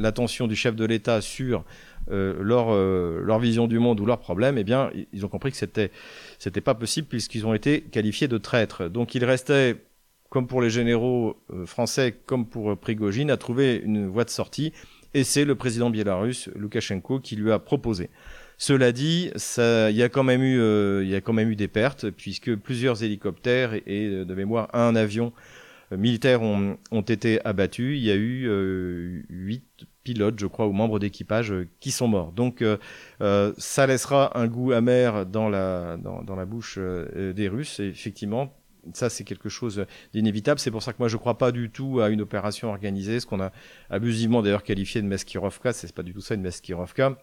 l'attention 0.00 0.46
du 0.46 0.54
chef 0.54 0.76
de 0.76 0.84
l'État 0.84 1.20
sur 1.20 1.58
euh, 1.60 1.64
leur, 2.08 2.70
euh, 2.70 3.20
leur 3.24 3.38
vision 3.38 3.66
du 3.66 3.78
monde 3.78 4.00
ou 4.00 4.06
leurs 4.06 4.18
problèmes, 4.18 4.58
eh 4.58 4.64
bien, 4.64 4.90
ils 5.12 5.24
ont 5.24 5.28
compris 5.28 5.50
que 5.50 5.56
c'était 5.56 5.90
c'était 6.38 6.60
pas 6.60 6.74
possible 6.74 7.08
puisqu'ils 7.08 7.46
ont 7.46 7.54
été 7.54 7.82
qualifiés 7.82 8.28
de 8.28 8.38
traîtres. 8.38 8.88
Donc 8.88 9.14
il 9.14 9.24
restait, 9.24 9.76
comme 10.30 10.46
pour 10.46 10.62
les 10.62 10.70
généraux 10.70 11.36
euh, 11.50 11.66
français, 11.66 12.14
comme 12.26 12.46
pour 12.46 12.76
Prigogine, 12.78 13.30
à 13.30 13.36
trouver 13.36 13.80
une 13.84 14.06
voie 14.06 14.24
de 14.24 14.30
sortie. 14.30 14.72
Et 15.14 15.24
c'est 15.24 15.44
le 15.44 15.54
président 15.54 15.90
biélorusse, 15.90 16.50
Loukachenko, 16.54 17.20
qui 17.20 17.36
lui 17.36 17.50
a 17.50 17.58
proposé. 17.58 18.10
Cela 18.58 18.92
dit, 18.92 19.30
il 19.34 19.96
y 19.96 20.02
a 20.02 20.08
quand 20.08 20.24
même 20.24 20.42
eu, 20.42 21.04
il 21.04 21.14
a 21.14 21.20
quand 21.20 21.32
même 21.32 21.50
eu 21.50 21.56
des 21.56 21.68
pertes 21.68 22.10
puisque 22.10 22.54
plusieurs 22.56 23.02
hélicoptères 23.02 23.74
et, 23.74 24.24
de 24.24 24.34
mémoire 24.34 24.68
un 24.74 24.96
avion 24.96 25.32
militaire 25.90 26.42
ont, 26.42 26.78
ont, 26.90 27.02
été 27.02 27.44
abattus. 27.44 27.98
Il 27.98 28.04
y 28.04 28.10
a 28.10 28.16
eu 28.16 29.26
huit 29.28 29.86
pilotes, 30.06 30.38
je 30.38 30.46
crois, 30.46 30.68
ou 30.68 30.72
membres 30.72 31.00
d'équipage 31.00 31.50
euh, 31.50 31.68
qui 31.80 31.90
sont 31.90 32.06
morts. 32.06 32.30
Donc 32.30 32.62
euh, 32.62 32.76
euh, 33.22 33.52
ça 33.58 33.88
laissera 33.88 34.38
un 34.38 34.46
goût 34.46 34.70
amer 34.70 35.26
dans 35.26 35.48
la, 35.48 35.96
dans, 35.96 36.36
la 36.36 36.44
bouche 36.44 36.78
des 36.78 37.48
Russes. 37.48 37.80
Et 37.80 37.88
effectivement, 37.88 38.54
ça 38.92 39.10
c'est 39.10 39.24
quelque 39.24 39.48
chose 39.48 39.84
d'inévitable. 40.12 40.60
C'est 40.60 40.70
pour 40.70 40.84
ça 40.84 40.92
que 40.92 40.98
moi 41.00 41.08
je 41.08 41.16
ne 41.16 41.18
crois 41.18 41.38
pas 41.38 41.50
du 41.50 41.70
tout 41.70 42.00
à 42.00 42.08
une 42.08 42.20
opération 42.20 42.68
organisée, 42.68 43.18
ce 43.18 43.26
qu'on 43.26 43.40
a 43.40 43.50
abusivement 43.90 44.42
d'ailleurs 44.42 44.62
qualifié 44.62 45.02
de 45.02 45.08
Meskirovka. 45.08 45.72
C'est 45.72 45.92
pas 45.92 46.04
du 46.04 46.14
tout 46.14 46.20
ça 46.20 46.36
une 46.36 46.42
Meskirovka. 46.42 47.18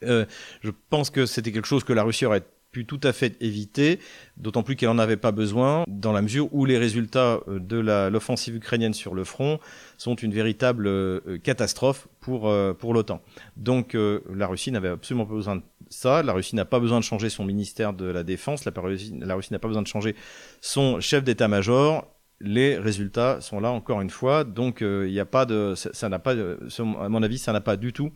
je 0.00 0.70
pense 0.90 1.10
que 1.10 1.26
c'était 1.26 1.50
quelque 1.50 1.66
chose 1.66 1.82
que 1.82 1.92
la 1.92 2.04
Russie 2.04 2.24
aurait 2.24 2.44
tout 2.84 3.00
à 3.02 3.12
fait 3.12 3.36
éviter, 3.40 3.98
d'autant 4.36 4.62
plus 4.62 4.76
qu'elle 4.76 4.88
n'en 4.88 4.98
avait 4.98 5.16
pas 5.16 5.32
besoin, 5.32 5.84
dans 5.88 6.12
la 6.12 6.22
mesure 6.22 6.52
où 6.52 6.64
les 6.64 6.78
résultats 6.78 7.40
euh, 7.48 7.58
de 7.58 7.78
l'offensive 7.78 8.56
ukrainienne 8.56 8.94
sur 8.94 9.14
le 9.14 9.24
front 9.24 9.58
sont 9.96 10.14
une 10.14 10.32
véritable 10.32 10.86
euh, 10.86 11.38
catastrophe 11.42 12.08
pour, 12.20 12.48
euh, 12.48 12.74
pour 12.74 12.92
l'OTAN. 12.92 13.22
Donc 13.56 13.96
la 13.96 14.46
Russie 14.46 14.72
n'avait 14.72 14.88
absolument 14.88 15.26
pas 15.26 15.34
besoin 15.34 15.56
de 15.56 15.62
ça, 15.88 16.22
la 16.22 16.32
Russie 16.32 16.56
n'a 16.56 16.64
pas 16.64 16.80
besoin 16.80 16.98
de 16.98 17.04
changer 17.04 17.30
son 17.30 17.44
ministère 17.44 17.92
de 17.92 18.06
la 18.06 18.24
Défense, 18.24 18.64
la, 18.64 18.72
Russie, 18.80 19.14
n'a 19.14 19.58
pas 19.58 19.68
besoin 19.68 19.82
de 19.82 19.86
changer 19.86 20.16
son 20.60 21.00
chef 21.00 21.22
d'état-major, 21.22 22.06
les 22.40 22.76
résultats 22.76 23.40
sont 23.40 23.60
là 23.60 23.70
encore 23.70 24.00
une 24.00 24.10
fois, 24.10 24.44
donc 24.44 24.78
il 24.80 25.10
n'y 25.10 25.20
a 25.20 25.24
pas 25.24 25.46
de, 25.46 25.74
ça 25.76 26.08
n'a 26.08 26.18
pas, 26.18 26.32
à 26.32 27.08
mon 27.08 27.22
avis, 27.22 27.38
ça 27.38 27.52
n'a 27.52 27.60
pas 27.60 27.76
du 27.76 27.92
tout 27.92 28.10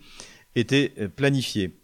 été 0.57 0.93
planifié. 1.15 1.80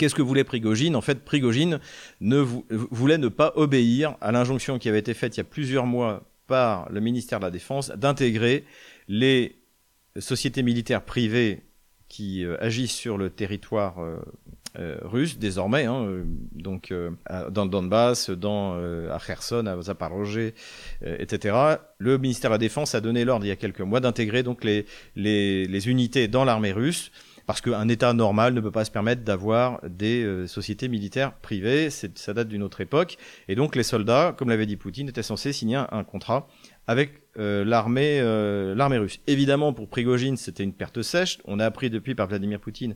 Qu'est-ce 0.00 0.14
que 0.14 0.22
voulait 0.22 0.44
Prigogine? 0.44 0.96
En 0.96 1.02
fait, 1.02 1.26
Prigogine 1.26 1.78
ne 2.22 2.38
voulait 2.40 3.18
ne 3.18 3.28
pas 3.28 3.52
obéir 3.56 4.16
à 4.22 4.32
l'injonction 4.32 4.78
qui 4.78 4.88
avait 4.88 5.00
été 5.00 5.12
faite 5.12 5.36
il 5.36 5.40
y 5.40 5.42
a 5.42 5.44
plusieurs 5.44 5.84
mois 5.84 6.22
par 6.46 6.90
le 6.90 7.00
ministère 7.00 7.38
de 7.38 7.44
la 7.44 7.50
Défense 7.50 7.90
d'intégrer 7.90 8.64
les 9.08 9.56
sociétés 10.18 10.62
militaires 10.62 11.04
privées 11.04 11.64
qui 12.08 12.46
euh, 12.46 12.56
agissent 12.60 12.94
sur 12.94 13.18
le 13.18 13.28
territoire 13.28 14.00
euh, 14.00 14.96
russes 15.02 15.36
désormais, 15.36 15.84
hein, 15.84 16.24
donc 16.52 16.94
dans 17.50 17.64
le 17.64 17.70
Donbass, 17.70 18.30
dans 18.30 18.76
à 19.10 19.18
Kherson, 19.18 19.66
à 19.66 19.82
Zaporozhye, 19.82 20.54
etc. 21.02 21.56
Le 21.98 22.16
ministère 22.16 22.50
de 22.50 22.54
la 22.54 22.58
Défense 22.58 22.94
a 22.94 23.02
donné 23.02 23.26
l'ordre 23.26 23.44
il 23.44 23.48
y 23.48 23.52
a 23.52 23.56
quelques 23.56 23.80
mois 23.80 24.00
d'intégrer 24.00 24.44
donc 24.44 24.64
les 24.64 25.88
unités 25.88 26.26
dans 26.26 26.44
l'armée 26.46 26.72
russe 26.72 27.10
parce 27.50 27.62
qu'un 27.62 27.88
État 27.88 28.12
normal 28.12 28.54
ne 28.54 28.60
peut 28.60 28.70
pas 28.70 28.84
se 28.84 28.92
permettre 28.92 29.24
d'avoir 29.24 29.80
des 29.82 30.22
euh, 30.22 30.46
sociétés 30.46 30.86
militaires 30.86 31.32
privées, 31.32 31.90
ça 31.90 32.32
date 32.32 32.46
d'une 32.46 32.62
autre 32.62 32.80
époque, 32.80 33.16
et 33.48 33.56
donc 33.56 33.74
les 33.74 33.82
soldats, 33.82 34.32
comme 34.38 34.50
l'avait 34.50 34.66
dit 34.66 34.76
Poutine, 34.76 35.08
étaient 35.08 35.24
censés 35.24 35.52
signer 35.52 35.74
un, 35.90 36.04
contrat 36.04 36.46
avec 36.86 37.24
euh, 37.38 37.64
l'armée 37.64 38.20
euh, 38.20 38.76
l'armée 38.76 38.98
russe. 38.98 39.18
Évidemment, 39.26 39.72
pour 39.72 39.88
Prigogine, 39.88 40.36
c'était 40.36 40.62
une 40.62 40.72
perte 40.72 41.02
sèche. 41.02 41.38
On 41.44 41.58
a 41.58 41.66
appris 41.66 41.90
depuis 41.90 42.14
par 42.14 42.28
Vladimir 42.28 42.60
Poutine 42.60 42.94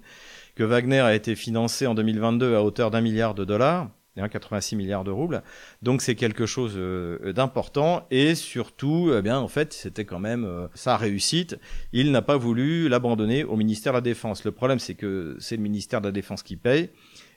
que 0.54 0.62
Wagner 0.62 1.00
a 1.00 1.16
été 1.16 1.34
financé 1.34 1.88
en 1.88 1.96
2022 1.96 2.54
à 2.54 2.62
hauteur 2.62 2.92
d'un 2.92 3.00
milliard 3.00 3.34
de 3.34 3.44
dollars. 3.44 3.90
86 4.16 4.76
milliards 4.76 5.04
de 5.04 5.10
roubles. 5.10 5.42
Donc 5.82 6.02
c'est 6.02 6.14
quelque 6.14 6.46
chose 6.46 6.74
euh, 6.76 7.32
d'important 7.32 8.06
et 8.10 8.34
surtout, 8.34 9.12
eh 9.16 9.22
bien 9.22 9.38
en 9.38 9.48
fait, 9.48 9.72
c'était 9.72 10.04
quand 10.04 10.20
même 10.20 10.44
euh, 10.44 10.68
sa 10.74 10.96
réussite. 10.96 11.58
Il 11.92 12.12
n'a 12.12 12.22
pas 12.22 12.36
voulu 12.36 12.88
l'abandonner 12.88 13.44
au 13.44 13.56
ministère 13.56 13.92
de 13.92 13.98
la 13.98 14.02
Défense. 14.02 14.44
Le 14.44 14.52
problème, 14.52 14.78
c'est 14.78 14.94
que 14.94 15.36
c'est 15.40 15.56
le 15.56 15.62
ministère 15.62 16.00
de 16.00 16.06
la 16.06 16.12
Défense 16.12 16.42
qui 16.42 16.56
paye. 16.56 16.90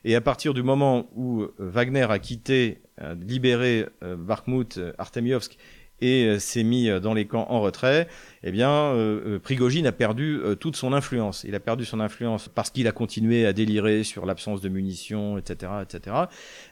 Et 0.03 0.15
à 0.15 0.21
partir 0.21 0.53
du 0.53 0.63
moment 0.63 1.09
où 1.15 1.41
euh, 1.41 1.51
Wagner 1.57 2.07
a 2.09 2.19
quitté, 2.19 2.81
libéré 3.21 3.85
Bakhmut, 4.01 4.79
Artemiovsk 4.97 5.55
et 6.01 6.25
euh, 6.25 6.39
s'est 6.39 6.63
mis 6.63 6.89
euh, 6.89 6.99
dans 6.99 7.13
les 7.13 7.25
camps 7.25 7.47
en 7.49 7.61
retrait, 7.61 8.07
eh 8.43 8.51
bien, 8.51 8.69
euh, 8.69 9.39
Prigogine 9.39 9.87
a 9.87 9.91
perdu 9.91 10.39
toute 10.59 10.75
son 10.75 10.93
influence. 10.93 11.43
Il 11.47 11.55
a 11.55 11.59
perdu 11.59 11.85
son 11.85 11.99
influence 11.99 12.47
parce 12.47 12.69
qu'il 12.69 12.87
a 12.87 12.91
continué 12.91 13.45
à 13.45 13.53
délirer 13.53 14.03
sur 14.03 14.25
l'absence 14.25 14.61
de 14.61 14.69
munitions, 14.69 15.37
etc., 15.37 15.71
etc. 15.81 16.15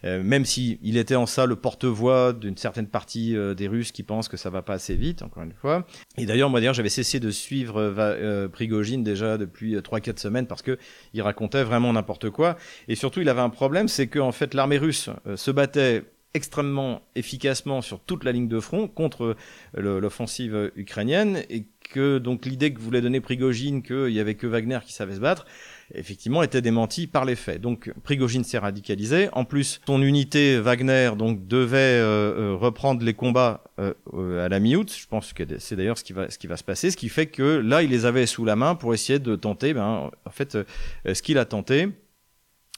même 0.03 0.45
si 0.45 0.79
il 0.83 0.97
était 0.97 1.15
en 1.15 1.25
ça 1.25 1.45
le 1.45 1.55
porte-voix 1.55 2.33
d'une 2.33 2.55
certaine 2.55 2.87
partie 2.87 3.35
des 3.57 3.67
Russes 3.67 3.91
qui 3.91 4.03
pensent 4.03 4.29
que 4.29 4.37
ça 4.37 4.49
va 4.49 4.61
pas 4.61 4.73
assez 4.73 4.95
vite, 4.95 5.23
encore 5.23 5.43
une 5.43 5.53
fois. 5.53 5.85
Et 6.17 6.25
d'ailleurs, 6.25 6.49
moi, 6.49 6.59
d'ailleurs, 6.59 6.75
j'avais 6.75 6.89
cessé 6.89 7.19
de 7.19 7.31
suivre 7.31 8.47
Prigogine 8.53 9.03
déjà 9.03 9.37
depuis 9.37 9.75
3-4 9.75 10.19
semaines 10.19 10.47
parce 10.47 10.61
que 10.61 10.77
il 11.13 11.21
racontait 11.21 11.63
vraiment 11.63 11.91
n'importe 11.91 12.29
quoi. 12.29 12.57
Et 12.87 12.95
surtout, 12.95 13.21
il 13.21 13.29
avait 13.29 13.41
un 13.41 13.49
problème, 13.49 13.87
c'est 13.87 14.07
que 14.07 14.19
en 14.19 14.31
fait, 14.31 14.53
l'armée 14.53 14.77
russe 14.77 15.09
se 15.35 15.51
battait 15.51 16.03
extrêmement 16.35 17.01
efficacement 17.15 17.81
sur 17.81 17.99
toute 17.99 18.23
la 18.23 18.31
ligne 18.31 18.47
de 18.47 18.59
front 18.59 18.87
contre 18.87 19.35
l'offensive 19.73 20.71
ukrainienne 20.75 21.43
et 21.49 21.65
que 21.91 22.17
donc 22.17 22.45
l'idée 22.45 22.73
que 22.73 22.79
voulait 22.79 23.01
donner 23.01 23.21
Prigogine 23.21 23.81
qu'il 23.81 24.09
y 24.09 24.19
avait 24.19 24.35
que 24.35 24.47
Wagner 24.47 24.79
qui 24.85 24.93
savait 24.93 25.15
se 25.15 25.19
battre 25.19 25.45
effectivement 25.93 26.41
était 26.41 26.61
démentie 26.61 27.07
par 27.07 27.25
les 27.25 27.35
faits. 27.35 27.61
Donc 27.61 27.91
Prigogine 28.03 28.43
s'est 28.43 28.57
radicalisé. 28.57 29.29
En 29.33 29.45
plus, 29.45 29.81
son 29.85 30.01
unité 30.01 30.59
Wagner 30.59 31.11
donc 31.17 31.47
devait 31.47 31.77
euh, 31.77 32.53
euh, 32.53 32.55
reprendre 32.55 33.03
les 33.03 33.13
combats 33.13 33.63
euh, 33.79 34.45
à 34.45 34.49
la 34.49 34.59
mi-août. 34.59 34.95
Je 34.97 35.07
pense 35.07 35.33
que 35.33 35.43
c'est 35.59 35.75
d'ailleurs 35.75 35.97
ce 35.97 36.03
qui 36.03 36.13
va 36.13 36.29
ce 36.29 36.37
qui 36.37 36.47
va 36.47 36.57
se 36.57 36.63
passer, 36.63 36.91
ce 36.91 36.97
qui 36.97 37.09
fait 37.09 37.27
que 37.27 37.43
là 37.43 37.83
il 37.83 37.89
les 37.89 38.05
avait 38.05 38.25
sous 38.25 38.45
la 38.45 38.55
main 38.55 38.75
pour 38.75 38.93
essayer 38.93 39.19
de 39.19 39.35
tenter. 39.35 39.73
Ben, 39.73 40.09
en 40.25 40.31
fait, 40.31 40.57
ce 41.05 41.21
qu'il 41.21 41.37
a 41.37 41.45
tenté, 41.45 41.89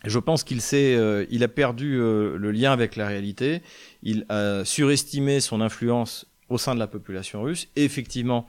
je 0.05 0.19
pense 0.19 0.43
qu'il 0.43 0.59
euh, 0.73 1.25
a 1.41 1.47
perdu 1.47 1.99
euh, 1.99 2.37
le 2.37 2.51
lien 2.51 2.71
avec 2.71 2.95
la 2.95 3.07
réalité. 3.07 3.61
Il 4.03 4.25
a 4.29 4.63
surestimé 4.63 5.39
son 5.39 5.61
influence 5.61 6.27
au 6.49 6.57
sein 6.57 6.75
de 6.75 6.79
la 6.79 6.87
population 6.87 7.41
russe. 7.41 7.67
Et 7.75 7.83
effectivement, 7.83 8.47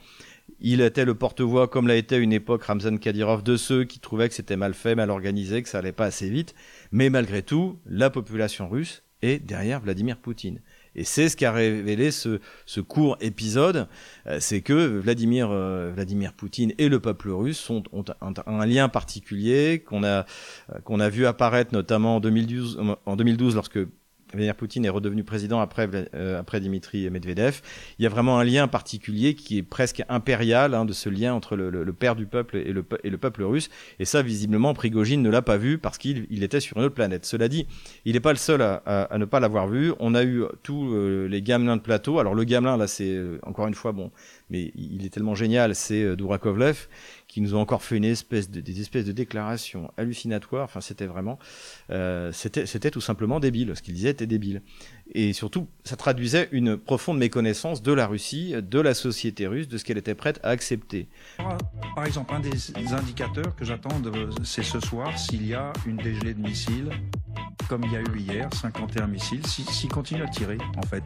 il 0.61 0.81
était 0.81 1.05
le 1.05 1.15
porte-voix, 1.15 1.69
comme 1.69 1.89
l'a 1.89 1.97
été 1.97 2.17
à 2.17 2.19
une 2.19 2.33
époque 2.33 2.65
Ramzan 2.65 2.99
Kadyrov, 2.99 3.43
de 3.43 3.57
ceux 3.57 3.85
qui 3.85 3.99
trouvaient 3.99 4.29
que 4.29 4.35
c'était 4.35 4.57
mal 4.57 4.75
fait, 4.75 4.95
mal 4.95 5.11
organisé, 5.11 5.63
que 5.63 5.69
ça 5.69 5.79
allait 5.79 5.93
pas 5.93 6.07
assez 6.07 6.29
vite. 6.29 6.55
Mais 6.93 7.11
malgré 7.11 7.43
tout, 7.43 7.79
la 7.87 8.11
population 8.11 8.69
russe 8.69 9.03
est 9.23 9.39
derrière 9.39 9.81
Vladimir 9.81 10.19
Poutine. 10.19 10.61
Et 10.95 11.05
c'est 11.05 11.29
ce 11.29 11.37
qui 11.37 11.45
a 11.45 11.53
révélé 11.53 12.11
ce, 12.11 12.41
ce 12.67 12.81
court 12.81 13.17
épisode, 13.21 13.89
euh, 14.27 14.39
c'est 14.41 14.61
que 14.61 14.99
Vladimir, 14.99 15.51
euh, 15.51 15.93
Vladimir 15.95 16.33
Poutine 16.33 16.73
et 16.79 16.89
le 16.89 17.01
peuple 17.01 17.31
russe 17.31 17.69
ont, 17.71 17.83
ont 17.93 18.05
un, 18.21 18.67
lien 18.67 18.89
particulier 18.89 19.83
qu'on 19.87 20.05
a, 20.05 20.27
euh, 20.75 20.79
qu'on 20.85 21.01
a 21.01 21.09
vu 21.09 21.27
apparaître 21.27 21.73
notamment 21.73 22.17
en 22.17 22.21
2012, 22.21 22.81
en 23.07 23.17
2012 23.17 23.55
lorsque 23.55 23.79
Vladimir 24.33 24.55
Poutine 24.55 24.85
est 24.85 24.91
redevenu 24.91 25.25
président 25.25 25.61
après, 25.61 25.89
euh, 26.15 26.39
après 26.39 26.61
Dimitri 26.61 27.09
Medvedev. 27.11 27.61
Il 27.99 28.03
y 28.03 28.07
a 28.07 28.09
vraiment 28.09 28.39
un 28.39 28.45
lien 28.45 28.69
particulier 28.69 29.35
qui 29.35 29.59
est 29.59 29.63
presque 29.63 30.03
impérial 30.09 30.75
hein, 30.75 30.85
de 30.85 30.93
ce 30.93 31.09
lien 31.09 31.35
entre 31.35 31.57
le, 31.57 31.71
le, 31.71 31.93
père 31.93 32.15
du 32.15 32.27
peuple 32.27 32.57
et 32.57 32.73
le, 32.73 32.85
et 33.05 33.11
le 33.11 33.19
peuple 33.19 33.43
russe. 33.43 33.71
Et 33.99 34.05
ça, 34.05 34.23
visiblement, 34.23 34.75
Prigogine 34.75 35.23
ne 35.23 35.31
l'a 35.31 35.43
pas 35.43 35.57
vu 35.57 35.79
parce 35.79 35.99
qu'il 35.99 36.27
il 36.31 36.43
était 36.43 36.61
sur 36.61 36.77
une 36.77 36.85
autre 36.85 36.95
planète. 36.95 37.25
Cela 37.25 37.49
dit, 37.49 37.67
il 38.05 38.15
n'est 38.15 38.21
pas 38.21 38.33
le 38.33 38.39
seul 38.39 38.63
à, 38.63 38.77
à, 38.85 39.19
ne 39.19 39.25
pas 39.25 39.41
l'avoir 39.41 39.69
vu. 39.69 39.93
On 39.99 40.15
a 40.15 40.25
eu 40.25 40.45
tous 40.63 40.93
euh, 40.93 41.27
les 41.29 41.43
gamelins 41.43 41.77
de 41.77 41.83
plateau. 41.83 42.19
Alors 42.19 42.35
le 42.35 42.45
gamelin, 42.45 42.77
là, 42.77 42.87
c'est 42.87 43.15
euh, 43.15 43.39
encore 43.43 43.67
une 43.67 43.75
fois 43.75 43.93
bon, 43.93 44.11
mais 44.51 44.73
il 44.75 45.05
est 45.05 45.11
tellement 45.11 45.35
génial, 45.35 45.75
c'est 45.75 46.17
Dourakovlev 46.17 46.89
qui 47.29 47.43
nous 47.43 47.55
ont 47.55 47.61
encore 47.61 47.83
fait 47.83 47.97
une 47.97 48.05
espèce 48.05 48.51
de, 48.51 48.61
des 48.61 48.81
espèces 48.81 49.05
de 49.05 49.13
déclarations 49.13 49.93
hallucinatoires. 49.99 50.65
Enfin, 50.65 50.81
c'était 50.81 51.07
vraiment, 51.07 51.39
euh, 51.91 52.33
c'était, 52.33 52.91
tout 52.91 53.03
simplement 53.03 53.39
débile. 53.39 53.77
Ce 53.77 53.83
qu'il 53.83 53.95
disait 53.95 54.11
était 54.11 54.27
débile. 54.27 54.63
Et 55.13 55.35
surtout, 55.35 55.69
ça 55.85 55.97
traduisait 55.97 56.49
une 56.53 56.79
profonde 56.79 57.19
méconnaissance 57.19 57.83
de 57.83 57.93
la 57.93 58.07
Russie, 58.07 58.55
de 58.61 58.81
la 58.81 58.95
société 58.95 59.47
russe, 59.47 59.69
de 59.69 59.77
ce 59.77 59.85
qu'elle 59.85 59.99
était 59.99 60.15
prête 60.15 60.41
à 60.43 60.49
accepter. 60.49 61.09
Par 61.95 62.07
exemple, 62.07 62.35
un 62.35 62.41
des 62.41 62.93
indicateurs 62.93 63.55
que 63.55 63.65
j'attends, 63.65 64.01
c'est 64.43 64.65
ce 64.65 64.81
soir 64.81 65.17
s'il 65.19 65.47
y 65.47 65.55
a 65.55 65.73
une 65.87 65.99
dégelée 65.99 66.35
de 66.35 66.41
missiles, 66.41 66.91
comme 67.69 67.85
il 67.85 67.93
y 67.93 67.97
a 67.97 68.01
eu 68.01 68.19
hier, 68.19 68.49
51 68.55 69.07
missiles, 69.07 69.47
s'il 69.47 69.91
continue 69.91 70.23
à 70.23 70.29
tirer, 70.29 70.59
en 70.77 70.87
fait. 70.87 71.05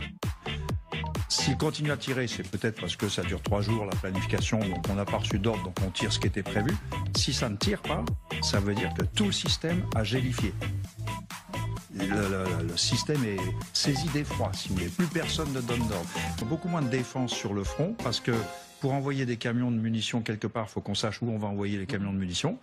S'il 1.32 1.56
continue 1.56 1.90
à 1.90 1.96
tirer, 1.96 2.26
c'est 2.26 2.46
peut-être 2.46 2.78
parce 2.78 2.94
que 2.94 3.08
ça 3.08 3.22
dure 3.22 3.40
trois 3.40 3.62
jours, 3.62 3.86
la 3.86 3.96
planification, 3.96 4.58
donc 4.58 4.86
on 4.90 4.94
n'a 4.94 5.06
pas 5.06 5.16
reçu 5.16 5.38
d'ordre, 5.38 5.62
donc 5.62 5.74
on 5.82 5.90
tire 5.90 6.12
ce 6.12 6.18
qui 6.18 6.26
était 6.26 6.42
prévu. 6.42 6.76
Si 7.16 7.32
ça 7.32 7.48
ne 7.48 7.56
tire 7.56 7.80
pas, 7.80 8.04
ça 8.42 8.60
veut 8.60 8.74
dire 8.74 8.92
que 8.92 9.02
tout 9.02 9.24
le 9.24 9.32
système 9.32 9.82
a 9.94 10.04
gélifié. 10.04 10.52
Le, 11.94 12.76
système 12.76 13.24
est 13.24 13.38
saisi 13.72 14.06
d'effroi, 14.10 14.50
si 14.52 14.68
vous 14.68 14.74
voulez. 14.74 14.88
Plus 14.88 15.06
personne 15.06 15.50
ne 15.54 15.62
donne 15.62 15.80
d'ordre. 15.88 16.06
Beaucoup 16.44 16.68
moins 16.68 16.82
de 16.82 16.90
défense 16.90 17.32
sur 17.32 17.54
le 17.54 17.64
front, 17.64 17.96
parce 18.04 18.20
que 18.20 18.32
pour 18.82 18.92
envoyer 18.92 19.24
des 19.24 19.38
camions 19.38 19.70
de 19.70 19.78
munitions 19.78 20.20
quelque 20.20 20.46
part, 20.46 20.66
il 20.68 20.72
faut 20.72 20.82
qu'on 20.82 20.94
sache 20.94 21.22
où 21.22 21.30
on 21.30 21.38
va 21.38 21.48
envoyer 21.48 21.78
les 21.78 21.86
camions 21.86 22.12
de 22.12 22.18
munitions. 22.18 22.58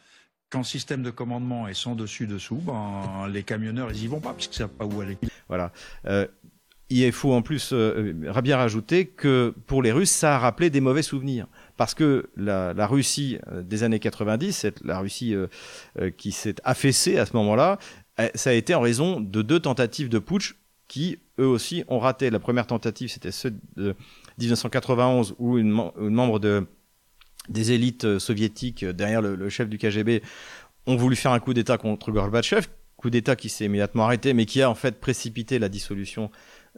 Quand 0.51 0.59
le 0.59 0.63
système 0.63 1.01
de 1.01 1.09
commandement 1.09 1.67
est 1.67 1.73
sans 1.73 1.95
dessus-dessous, 1.95 2.57
ben, 2.57 3.27
les 3.29 3.41
camionneurs, 3.41 3.89
ils 3.89 4.03
y 4.03 4.07
vont 4.07 4.19
pas, 4.19 4.33
puisqu'ils 4.33 4.57
savent 4.57 4.69
pas 4.69 4.85
où 4.85 5.01
aller. 5.01 5.17
Voilà. 5.47 5.71
Euh, 6.05 6.27
il 6.89 7.11
faut 7.11 7.33
en 7.33 7.41
plus 7.41 7.69
euh, 7.73 8.13
bien 8.43 8.57
rajouter 8.57 9.05
que 9.05 9.53
pour 9.67 9.83
les 9.83 9.91
Russes, 9.91 10.09
ça 10.09 10.35
a 10.35 10.39
rappelé 10.39 10.69
des 10.69 10.81
mauvais 10.81 11.03
souvenirs. 11.03 11.47
Parce 11.79 11.93
que 11.93 12.29
la, 12.35 12.87
Russie 12.87 13.37
euh, 13.51 13.61
des 13.61 13.83
années 13.83 13.99
90, 13.99 14.65
la 14.83 14.99
Russie 14.99 15.33
euh, 15.33 15.47
euh, 15.97 16.09
qui 16.09 16.33
s'est 16.33 16.55
affaissée 16.65 17.17
à 17.17 17.25
ce 17.25 17.35
moment-là, 17.37 17.79
ça 18.35 18.49
a 18.49 18.53
été 18.53 18.75
en 18.75 18.81
raison 18.81 19.21
de 19.21 19.41
deux 19.41 19.61
tentatives 19.61 20.09
de 20.09 20.19
putsch 20.19 20.55
qui, 20.89 21.19
eux 21.39 21.47
aussi, 21.47 21.85
ont 21.87 21.99
raté. 21.99 22.29
La 22.31 22.39
première 22.39 22.67
tentative, 22.67 23.09
c'était 23.09 23.31
celle 23.31 23.55
de 23.77 23.95
1991, 24.39 25.35
où 25.39 25.57
une, 25.57 25.69
membre 25.69 26.39
de, 26.39 26.67
des 27.47 27.71
élites 27.71 28.19
soviétiques, 28.19 28.83
derrière 28.83 29.21
le, 29.21 29.35
le 29.35 29.47
chef 29.47 29.69
du 29.69 29.77
KGB, 29.77 30.21
ont 30.85 30.97
voulu 30.97 31.15
faire 31.15 31.31
un 31.31 31.39
coup 31.39 31.53
d'État 31.53 31.77
contre 31.77 32.11
Gorbatchev, 32.11 32.67
coup 32.97 33.09
d'État 33.09 33.37
qui 33.37 33.47
s'est 33.47 33.65
immédiatement 33.65 34.03
arrêté, 34.03 34.33
mais 34.33 34.45
qui 34.45 34.61
a 34.61 34.69
en 34.69 34.75
fait 34.75 34.99
précipité 34.99 35.57
la 35.57 35.69
dissolution 35.69 36.29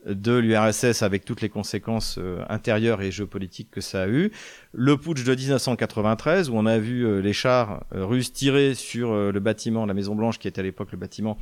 de 0.05 0.36
l'URSS 0.36 1.03
avec 1.03 1.25
toutes 1.25 1.41
les 1.41 1.50
conséquences 1.50 2.17
euh, 2.17 2.43
intérieures 2.50 3.01
et 3.01 3.12
géopolitiques 3.12 3.69
que 3.69 3.81
ça 3.81 4.03
a 4.03 4.07
eu. 4.07 4.31
Le 4.74 4.98
putsch 4.98 5.24
de 5.24 5.36
1993 5.36 6.50
où 6.50 6.55
on 6.55 6.65
a 6.65 6.79
vu 6.79 7.05
euh, 7.05 7.19
les 7.19 7.33
chars 7.33 7.83
euh, 7.93 8.05
russes 8.05 8.33
tirer 8.33 8.74
sur 8.74 9.13
le 9.13 9.39
bâtiment, 9.39 9.86
la 9.86 9.93
Maison 9.93 10.15
Blanche 10.15 10.39
qui 10.39 10.48
était 10.48 10.60
à 10.60 10.63
l'époque 10.63 10.91
le 10.91 10.98
bâtiment 10.98 11.38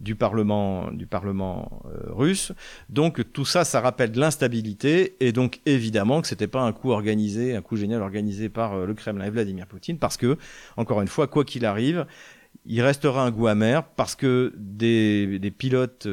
du 0.00 0.14
Parlement, 0.14 0.90
du 0.90 1.06
Parlement 1.06 1.82
russe. 2.06 2.52
Donc 2.88 3.32
tout 3.32 3.44
ça, 3.44 3.64
ça 3.64 3.80
rappelle 3.80 4.12
de 4.12 4.20
l'instabilité 4.20 5.16
et 5.20 5.32
donc 5.32 5.60
évidemment 5.64 6.20
que 6.20 6.28
c'était 6.28 6.46
pas 6.46 6.62
un 6.62 6.72
coup 6.72 6.90
organisé, 6.90 7.56
un 7.56 7.62
coup 7.62 7.76
génial 7.76 8.02
organisé 8.02 8.48
par 8.48 8.86
le 8.86 8.94
Kremlin 8.94 9.24
et 9.24 9.30
Vladimir 9.30 9.66
Poutine 9.66 9.98
parce 9.98 10.16
que 10.16 10.36
encore 10.76 11.00
une 11.00 11.08
fois, 11.08 11.26
quoi 11.26 11.44
qu'il 11.44 11.64
arrive, 11.64 12.06
il 12.66 12.82
restera 12.82 13.24
un 13.24 13.30
goût 13.30 13.46
amer 13.46 13.84
parce 13.96 14.14
que 14.14 14.52
des, 14.56 15.38
des 15.38 15.50
pilotes 15.50 16.06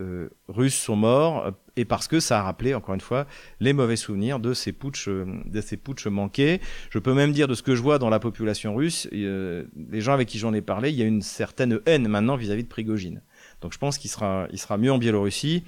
euh, 0.00 0.30
russes 0.48 0.74
sont 0.74 0.96
morts 0.96 1.52
et 1.76 1.84
parce 1.84 2.08
que 2.08 2.20
ça 2.20 2.40
a 2.40 2.42
rappelé 2.42 2.74
encore 2.74 2.94
une 2.94 3.00
fois 3.00 3.26
les 3.60 3.72
mauvais 3.72 3.96
souvenirs 3.96 4.40
de 4.40 4.54
ces 4.54 4.72
putsch 4.72 5.08
euh, 5.08 5.26
de 5.44 5.60
ces 5.60 5.78
manqués. 6.10 6.60
Je 6.90 6.98
peux 6.98 7.12
même 7.12 7.32
dire 7.32 7.48
de 7.48 7.54
ce 7.54 7.62
que 7.62 7.74
je 7.74 7.82
vois 7.82 7.98
dans 7.98 8.08
la 8.08 8.18
population 8.18 8.74
russe, 8.74 9.08
euh, 9.12 9.64
les 9.90 10.00
gens 10.00 10.12
avec 10.12 10.28
qui 10.28 10.38
j'en 10.38 10.54
ai 10.54 10.62
parlé, 10.62 10.90
il 10.90 10.96
y 10.96 11.02
a 11.02 11.06
une 11.06 11.22
certaine 11.22 11.80
haine 11.86 12.08
maintenant 12.08 12.36
vis-à-vis 12.36 12.64
de 12.64 12.68
Prigogine. 12.68 13.22
Donc 13.60 13.72
je 13.72 13.78
pense 13.78 13.98
qu'il 13.98 14.10
sera, 14.10 14.46
il 14.52 14.58
sera 14.58 14.78
mieux 14.78 14.92
en 14.92 14.98
Biélorussie. 14.98 15.64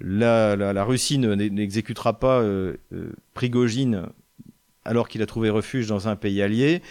La, 0.00 0.56
la, 0.56 0.72
la 0.72 0.84
Russie 0.84 1.18
n'exécutera 1.18 2.18
pas 2.18 2.42
Prigogine 3.34 4.06
alors 4.84 5.08
qu'il 5.08 5.22
a 5.22 5.26
trouvé 5.26 5.50
refuge 5.50 5.86
dans 5.86 6.08
un 6.08 6.16
pays 6.16 6.42
allié 6.42 6.82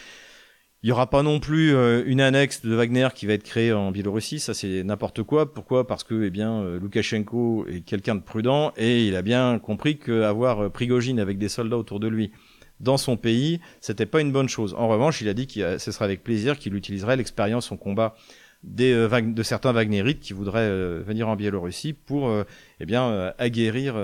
Il 0.81 0.86
n'y 0.86 0.93
aura 0.93 1.09
pas 1.09 1.24
non 1.24 1.41
plus 1.41 1.75
euh, 1.75 2.03
une 2.05 2.21
annexe 2.21 2.62
de 2.62 2.74
Wagner 2.74 3.09
qui 3.13 3.25
va 3.25 3.33
être 3.33 3.43
créée 3.43 3.74
en 3.74 3.91
Biélorussie, 3.91 4.39
ça 4.39 4.53
c'est 4.53 4.81
n'importe 4.83 5.24
quoi. 5.24 5.53
Pourquoi? 5.53 5.86
Parce 5.86 6.05
que 6.05 6.24
eh 6.24 6.29
bien 6.29 6.62
euh, 6.62 6.79
Loukachenko 6.79 7.65
est 7.67 7.81
quelqu'un 7.81 8.15
de 8.15 8.21
prudent 8.21 8.71
et 8.77 9.05
il 9.05 9.17
a 9.17 9.21
bien 9.21 9.59
compris 9.59 9.98
qu'avoir 9.98 10.63
euh, 10.63 10.69
Prigogine 10.69 11.19
avec 11.19 11.38
des 11.38 11.50
soldats 11.50 11.77
autour 11.77 12.00
de 12.00 12.07
lui 12.07 12.31
dans 12.79 12.95
son 12.95 13.17
pays, 13.17 13.59
c'était 13.81 14.05
pas 14.05 14.21
une 14.21 14.31
bonne 14.31 14.48
chose. 14.48 14.74
En 14.74 14.88
revanche, 14.88 15.19
il 15.19 15.27
a 15.27 15.33
dit 15.33 15.48
que 15.48 15.77
ce 15.77 15.91
serait 15.91 16.05
avec 16.05 16.24
plaisir 16.24 16.57
qu'il 16.57 16.74
utiliserait 16.75 17.17
l'expérience 17.17 17.74
en 17.74 17.75
combat 17.75 18.15
des, 18.63 18.93
de 18.93 19.43
certains 19.43 19.74
Wagnerites 19.74 20.21
qui 20.21 20.31
voudraient 20.31 20.69
venir 21.01 21.27
en 21.27 21.36
Biélorussie 21.36 21.91
pour 21.91 22.33
eh 22.79 22.86
bien 22.86 23.33
aguerrir 23.38 23.95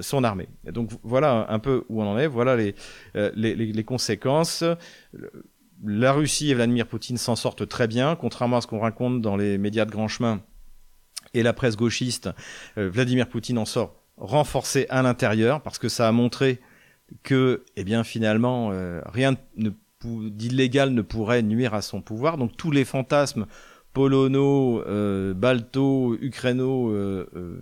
son 0.00 0.24
armée. 0.24 0.48
donc 0.64 0.90
voilà 1.04 1.46
un 1.48 1.60
peu 1.60 1.84
où 1.88 2.02
on 2.02 2.06
en 2.06 2.18
est. 2.18 2.26
Voilà 2.26 2.56
les, 2.56 2.74
les, 3.14 3.54
les 3.54 3.84
conséquences 3.84 4.64
la 5.84 6.12
Russie 6.12 6.50
et 6.50 6.54
Vladimir 6.54 6.86
Poutine 6.86 7.16
s'en 7.16 7.36
sortent 7.36 7.68
très 7.68 7.86
bien, 7.86 8.16
contrairement 8.16 8.58
à 8.58 8.60
ce 8.60 8.66
qu'on 8.66 8.78
raconte 8.78 9.20
dans 9.20 9.36
les 9.36 9.58
médias 9.58 9.84
de 9.84 9.90
grand 9.90 10.08
chemin 10.08 10.40
et 11.34 11.42
la 11.42 11.52
presse 11.52 11.76
gauchiste. 11.76 12.30
Euh, 12.78 12.88
Vladimir 12.88 13.28
Poutine 13.28 13.58
en 13.58 13.64
sort 13.64 13.94
renforcé 14.16 14.86
à 14.90 15.02
l'intérieur 15.02 15.60
parce 15.60 15.78
que 15.78 15.88
ça 15.88 16.08
a 16.08 16.12
montré 16.12 16.60
que, 17.22 17.64
eh 17.76 17.84
bien, 17.84 18.04
finalement, 18.04 18.70
euh, 18.72 19.00
rien 19.06 19.34
d'illégal 20.04 20.90
ne 20.90 21.02
pourrait 21.02 21.42
nuire 21.42 21.74
à 21.74 21.82
son 21.82 22.00
pouvoir. 22.00 22.38
Donc 22.38 22.56
tous 22.56 22.70
les 22.70 22.84
fantasmes 22.84 23.46
polono, 23.94 24.82
euh, 24.86 25.32
balto, 25.32 26.18
ukraino, 26.20 26.90
euh, 26.90 27.26
euh 27.34 27.56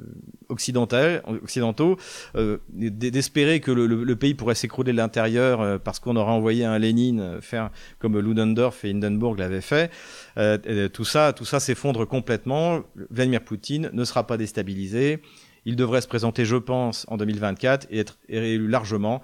occidentaux, 0.49 1.97
euh, 2.37 2.59
d'espérer 2.69 3.61
que 3.61 3.71
le, 3.71 4.17
pays 4.17 4.35
pourrait 4.35 4.55
s'écrouler 4.55 4.93
de 4.93 4.99
l'intérieur 4.99 5.63
euh, 5.63 5.79
parce 5.79 5.99
qu'on 5.99 6.17
aurait 6.17 6.33
envoyé 6.33 6.67
un 6.67 6.79
Lénine 6.79 7.41
faire 7.41 7.71
comme 7.99 8.19
Ludendorff 8.19 8.85
et 8.85 8.91
Hindenburg 8.91 9.39
l'avaient 9.39 9.63
fait. 9.63 9.91
tout 10.93 11.05
ça, 11.05 11.33
tout 11.33 11.47
ça 11.47 11.59
s'effondre 11.59 12.07
complètement. 12.07 12.83
Vladimir 13.11 13.43
Poutine 13.43 13.89
ne 13.95 14.05
sera 14.05 14.27
pas 14.27 14.37
déstabilisé. 14.37 15.23
Il 15.65 15.77
devrait 15.77 16.03
se 16.03 16.09
présenter, 16.09 16.45
je 16.45 16.57
pense, 16.57 17.07
en 17.09 17.17
2024 17.17 17.87
et 17.91 18.01
être 18.01 18.19
réélu 18.29 18.69
largement. 18.69 19.23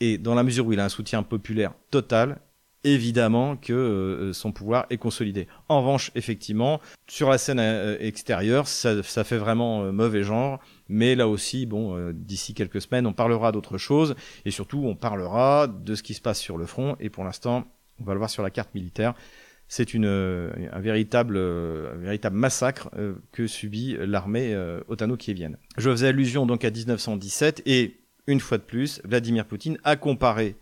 Et 0.00 0.18
dans 0.18 0.34
la 0.34 0.42
mesure 0.42 0.66
où 0.66 0.72
il 0.72 0.80
a 0.80 0.84
un 0.84 0.88
soutien 0.88 1.22
populaire 1.22 1.72
total, 1.90 2.40
évidemment 2.84 3.56
que 3.56 3.72
euh, 3.72 4.32
son 4.32 4.52
pouvoir 4.52 4.86
est 4.90 4.98
consolidé. 4.98 5.48
En 5.68 5.80
revanche, 5.80 6.10
effectivement, 6.14 6.80
sur 7.08 7.30
la 7.30 7.38
scène 7.38 7.58
euh, 7.58 7.96
extérieure, 7.98 8.68
ça, 8.68 9.02
ça, 9.02 9.24
fait 9.24 9.38
vraiment 9.38 9.84
euh, 9.84 9.92
mauvais 9.92 10.22
genre. 10.22 10.60
Mais 10.88 11.14
là 11.14 11.26
aussi, 11.26 11.64
bon, 11.64 12.12
d'ici 12.12 12.52
quelques 12.52 12.82
semaines, 12.82 13.06
on 13.06 13.14
parlera 13.14 13.52
d'autre 13.52 13.78
chose 13.78 14.14
et 14.44 14.50
surtout, 14.50 14.82
on 14.84 14.94
parlera 14.94 15.66
de 15.66 15.94
ce 15.94 16.02
qui 16.02 16.12
se 16.12 16.20
passe 16.20 16.38
sur 16.38 16.58
le 16.58 16.66
front. 16.66 16.96
Et 17.00 17.08
pour 17.08 17.24
l'instant, 17.24 17.64
on 18.00 18.04
va 18.04 18.12
le 18.12 18.18
voir 18.18 18.28
sur 18.28 18.42
la 18.42 18.50
carte 18.50 18.74
militaire. 18.74 19.14
C'est 19.66 19.94
une 19.94 20.04
un 20.04 20.80
véritable 20.80 21.38
un 21.38 21.96
véritable 21.96 22.36
massacre 22.36 22.90
que 23.32 23.46
subit 23.46 23.96
l'armée 23.98 24.54
otano-kievienne. 24.88 25.56
Je 25.78 25.90
faisais 25.90 26.08
allusion 26.08 26.44
donc 26.44 26.66
à 26.66 26.70
1917 26.70 27.62
et 27.64 27.98
une 28.26 28.40
fois 28.40 28.58
de 28.58 28.62
plus, 28.62 29.00
Vladimir 29.04 29.46
Poutine 29.46 29.78
a 29.84 29.96
comparé 29.96 30.56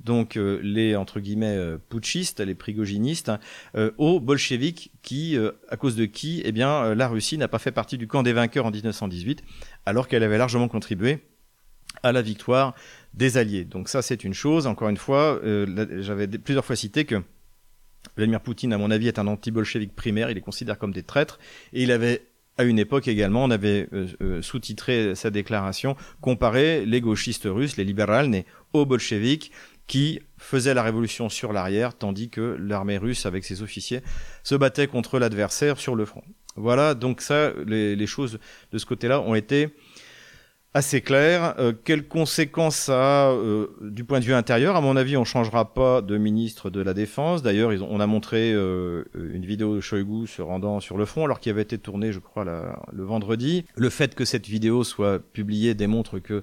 donc 0.00 0.36
euh, 0.36 0.60
les 0.62 0.96
entre 0.96 1.20
guillemets 1.20 1.56
euh, 1.56 1.78
putschistes, 1.88 2.40
les 2.40 2.54
prigoginistes, 2.54 3.32
euh, 3.74 3.90
aux 3.98 4.20
bolcheviks 4.20 4.92
qui, 5.02 5.36
à 5.68 5.76
cause 5.76 5.96
de 5.96 6.04
qui, 6.04 6.42
eh 6.44 6.52
bien, 6.52 6.94
la 6.94 7.08
Russie 7.08 7.38
n'a 7.38 7.48
pas 7.48 7.58
fait 7.58 7.72
partie 7.72 7.98
du 7.98 8.06
camp 8.06 8.22
des 8.22 8.32
vainqueurs 8.32 8.66
en 8.66 8.70
1918, 8.70 9.42
alors 9.84 10.08
qu'elle 10.08 10.22
avait 10.22 10.38
largement 10.38 10.68
contribué 10.68 11.20
à 12.02 12.12
la 12.12 12.22
victoire 12.22 12.74
des 13.14 13.36
Alliés. 13.38 13.64
Donc 13.64 13.88
ça, 13.88 14.02
c'est 14.02 14.24
une 14.24 14.34
chose. 14.34 14.66
Encore 14.66 14.88
une 14.88 14.96
fois, 14.96 15.40
j'avais 16.00 16.26
plusieurs 16.26 16.64
fois 16.64 16.76
cité 16.76 17.04
que 17.04 17.22
Vladimir 18.16 18.40
Poutine, 18.40 18.72
à 18.72 18.78
mon 18.78 18.90
avis, 18.90 19.08
est 19.08 19.18
un 19.18 19.26
anti-bolchevique 19.26 19.94
primaire. 19.94 20.30
Il 20.30 20.34
les 20.34 20.40
considère 20.40 20.78
comme 20.78 20.92
des 20.92 21.02
traîtres, 21.02 21.38
et 21.72 21.82
il 21.84 21.92
avait 21.92 22.26
à 22.58 22.64
une 22.64 22.78
époque 22.78 23.06
également, 23.06 23.44
on 23.44 23.50
avait 23.50 23.88
sous-titré 24.40 25.14
sa 25.14 25.30
déclaration, 25.30 25.94
comparé 26.20 26.84
les 26.86 27.00
gauchistes 27.00 27.46
russes, 27.46 27.76
les 27.76 27.84
libérales, 27.84 28.44
aux 28.72 28.86
bolcheviks, 28.86 29.52
qui 29.86 30.20
faisait 30.38 30.74
la 30.74 30.82
révolution 30.82 31.28
sur 31.28 31.52
l'arrière, 31.52 31.94
tandis 31.94 32.28
que 32.28 32.56
l'armée 32.60 32.98
russe, 32.98 33.26
avec 33.26 33.44
ses 33.44 33.62
officiers, 33.62 34.00
se 34.42 34.54
battait 34.54 34.86
contre 34.86 35.18
l'adversaire 35.18 35.78
sur 35.78 35.94
le 35.94 36.04
front. 36.04 36.22
Voilà, 36.56 36.94
donc 36.94 37.20
ça, 37.20 37.52
les, 37.66 38.06
choses 38.06 38.38
de 38.72 38.78
ce 38.78 38.86
côté-là 38.86 39.20
ont 39.20 39.34
été 39.34 39.74
assez 40.72 41.00
claires. 41.00 41.54
Euh, 41.58 41.72
quelles 41.84 42.06
conséquences 42.06 42.76
ça 42.76 43.28
a 43.28 43.30
euh, 43.30 43.68
du 43.82 44.04
point 44.04 44.20
de 44.20 44.24
vue 44.24 44.34
intérieur? 44.34 44.74
À 44.74 44.80
mon 44.80 44.96
avis, 44.96 45.16
on 45.16 45.20
ne 45.20 45.26
changera 45.26 45.74
pas 45.74 46.00
de 46.02 46.16
ministre 46.16 46.70
de 46.70 46.80
la 46.80 46.94
Défense. 46.94 47.42
D'ailleurs, 47.42 47.72
on 47.88 48.00
a 48.00 48.06
montré 48.06 48.52
euh, 48.52 49.04
une 49.14 49.44
vidéo 49.44 49.76
de 49.76 49.80
Shoigu 49.80 50.26
se 50.26 50.42
rendant 50.42 50.80
sur 50.80 50.96
le 50.96 51.04
front, 51.04 51.24
alors 51.24 51.40
qu'il 51.40 51.50
avait 51.50 51.62
été 51.62 51.78
tourné, 51.78 52.12
je 52.12 52.18
crois, 52.18 52.44
le 52.44 53.04
vendredi. 53.04 53.64
Le 53.76 53.90
fait 53.90 54.14
que 54.14 54.24
cette 54.24 54.46
vidéo 54.46 54.82
soit 54.82 55.18
publiée 55.18 55.74
démontre 55.74 56.18
que 56.18 56.42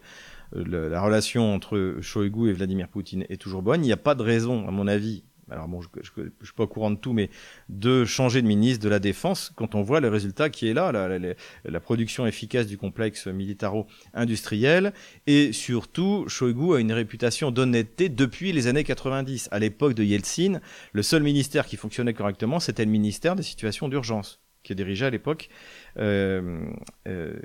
la 0.53 1.01
relation 1.01 1.53
entre 1.53 1.97
Shoigu 2.01 2.49
et 2.49 2.53
Vladimir 2.53 2.87
Poutine 2.87 3.25
est 3.29 3.41
toujours 3.41 3.61
bonne. 3.61 3.83
Il 3.83 3.87
n'y 3.87 3.93
a 3.93 3.97
pas 3.97 4.15
de 4.15 4.23
raison, 4.23 4.67
à 4.67 4.71
mon 4.71 4.87
avis, 4.87 5.23
alors 5.53 5.67
bon, 5.67 5.81
je 5.81 5.87
ne 6.17 6.29
suis 6.41 6.53
pas 6.55 6.63
au 6.63 6.67
courant 6.67 6.91
de 6.91 6.95
tout, 6.95 7.13
mais 7.13 7.29
de 7.69 8.05
changer 8.05 8.41
de 8.41 8.47
ministre 8.47 8.83
de 8.83 8.89
la 8.89 8.99
Défense 8.99 9.51
quand 9.55 9.75
on 9.75 9.81
voit 9.81 9.99
le 9.99 10.07
résultat 10.07 10.49
qui 10.49 10.67
est 10.67 10.73
là, 10.73 10.91
la, 10.91 11.79
production 11.79 12.25
efficace 12.25 12.65
du 12.65 12.77
complexe 12.77 13.27
militaro-industriel, 13.27 14.93
et 15.27 15.51
surtout, 15.51 16.25
Shoigu 16.27 16.75
a 16.75 16.79
une 16.79 16.93
réputation 16.93 17.51
d'honnêteté 17.51 18.09
depuis 18.09 18.51
les 18.51 18.67
années 18.67 18.83
90. 18.83 19.49
À 19.51 19.59
l'époque 19.59 19.93
de 19.93 20.03
Yeltsin, 20.03 20.59
le 20.93 21.03
seul 21.03 21.23
ministère 21.23 21.65
qui 21.65 21.77
fonctionnait 21.77 22.13
correctement, 22.13 22.59
c'était 22.59 22.85
le 22.85 22.91
ministère 22.91 23.35
des 23.35 23.43
situations 23.43 23.89
d'urgence, 23.89 24.41
qui 24.63 24.73
dirigeait 24.75 25.07
à 25.07 25.11
l'époque 25.11 25.49
euh, 25.97 26.65
euh, 27.07 27.39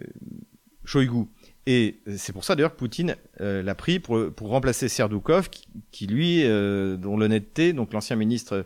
Shoigu. 0.84 1.26
Et 1.70 2.00
c'est 2.16 2.33
pour 2.33 2.44
ça 2.44 2.57
d'ailleurs 2.57 2.72
que 2.72 2.78
Poutine 2.78 3.16
euh, 3.42 3.62
l'a 3.62 3.74
pris 3.74 3.98
pour, 3.98 4.18
remplacer 4.40 4.88
Serdoukov, 4.88 5.50
qui, 5.50 5.68
qui 5.90 6.07
lui, 6.07 6.40
euh, 6.44 6.96
dont 6.96 7.18
l'honnêteté, 7.18 7.74
donc 7.74 7.92
l'ancien 7.92 8.16
ministre 8.16 8.64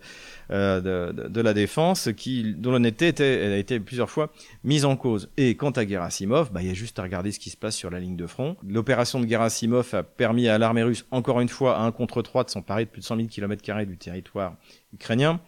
euh, 0.53 1.13
de, 1.13 1.41
la 1.41 1.55
Défense, 1.55 2.11
qui, 2.17 2.55
dont 2.55 2.73
l'honnêteté 2.73 3.09
a 3.23 3.57
été 3.57 3.81
plusieurs 3.81 4.11
fois 4.11 4.31
mise 4.65 4.85
en 4.85 4.97
cause. 4.97 5.31
Et 5.39 5.57
quant 5.57 5.71
à 5.71 5.87
Gerasimov, 5.87 6.53
bah, 6.53 6.61
il 6.63 6.69
y 6.69 6.71
a 6.71 6.75
juste 6.75 6.99
à 6.99 7.03
regarder 7.03 7.33
ce 7.33 7.39
qui 7.39 7.49
se 7.49 7.57
passe 7.57 7.75
sur 7.75 7.91
la 7.91 8.01
ligne 8.01 8.17
de 8.17 8.27
front. 8.27 8.57
L'opération 8.69 9.19
de 9.19 9.27
Gerasimov 9.27 9.95
a 9.95 10.03
permis 10.03 10.49
à 10.49 10.59
l'armée 10.59 10.83
russe, 10.83 11.07
encore 11.11 11.41
une 11.41 11.49
fois, 11.49 11.79
à 11.79 11.83
un 11.83 11.91
contre 11.91 12.21
trois, 12.21 12.45
de 12.45 12.51
s'emparer 12.51 12.85
de 12.85 12.91
plus 12.91 13.01
de 13.01 13.07
100 13.07 13.17
000 13.17 13.29
km 13.29 13.63
du 13.87 13.97
territoire 13.97 14.55
ukrainien. 14.93 15.41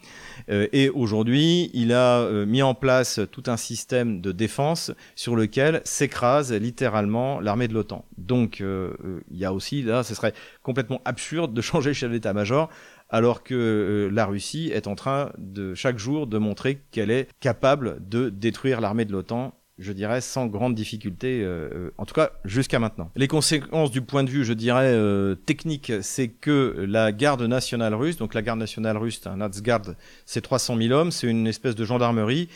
Euh, 0.48 0.68
et 0.72 0.88
aujourd'hui, 0.88 1.70
il 1.74 1.92
a 1.92 2.20
euh, 2.20 2.46
mis 2.46 2.62
en 2.62 2.74
place 2.74 3.20
tout 3.30 3.42
un 3.46 3.58
système 3.58 4.22
de 4.22 4.32
défense 4.32 4.90
sur 5.16 5.36
lequel 5.36 5.82
s'écrase 5.84 6.52
littéralement 6.52 7.40
l'armée 7.40 7.68
de 7.68 7.74
l'OTAN. 7.74 8.06
Donc, 8.16 8.60
il 8.60 9.36
y 9.36 9.44
a 9.44 9.52
aussi, 9.52 9.82
là, 9.82 10.02
ce 10.02 10.14
serait 10.14 10.32
complètement 10.62 11.02
absurde 11.04 11.52
de 11.52 11.60
changer 11.74 11.90
le 11.90 11.94
chef 11.94 12.10
d'état-major 12.10 12.70
alors 13.10 13.42
que 13.42 14.08
la 14.12 14.26
Russie 14.26 14.70
est 14.72 14.86
en 14.86 14.94
train 14.94 15.30
de 15.38 15.74
chaque 15.74 15.98
jour 15.98 16.26
de 16.26 16.38
montrer 16.38 16.80
qu'elle 16.90 17.10
est 17.10 17.28
capable 17.40 17.98
de 18.08 18.28
détruire 18.28 18.80
l'armée 18.80 19.04
de 19.04 19.12
l'OTAN 19.12 19.54
je 19.78 19.92
dirais, 19.92 20.20
sans 20.20 20.46
grande 20.46 20.74
difficulté, 20.74 21.42
euh, 21.42 21.68
euh, 21.72 21.90
en 21.98 22.06
tout 22.06 22.14
cas 22.14 22.30
jusqu'à 22.44 22.78
maintenant. 22.78 23.10
Les 23.16 23.26
conséquences 23.26 23.90
du 23.90 24.02
point 24.02 24.22
de 24.22 24.30
vue, 24.30 24.44
je 24.44 24.52
dirais, 24.52 24.92
euh, 24.92 25.34
technique, 25.34 25.92
c'est 26.00 26.28
que 26.28 26.84
la 26.88 27.10
garde 27.10 27.42
nationale 27.42 27.94
russe, 27.94 28.16
donc 28.16 28.34
la 28.34 28.42
garde 28.42 28.60
nationale 28.60 28.96
russe, 28.96 29.20
un 29.26 29.38
Nadzgard, 29.38 29.82
c'est 30.26 30.42
300 30.42 30.76
000 30.76 30.92
hommes, 30.92 31.10
c'est 31.10 31.26
une 31.26 31.46
espèce 31.46 31.74
de 31.74 31.84
gendarmerie 31.84 32.48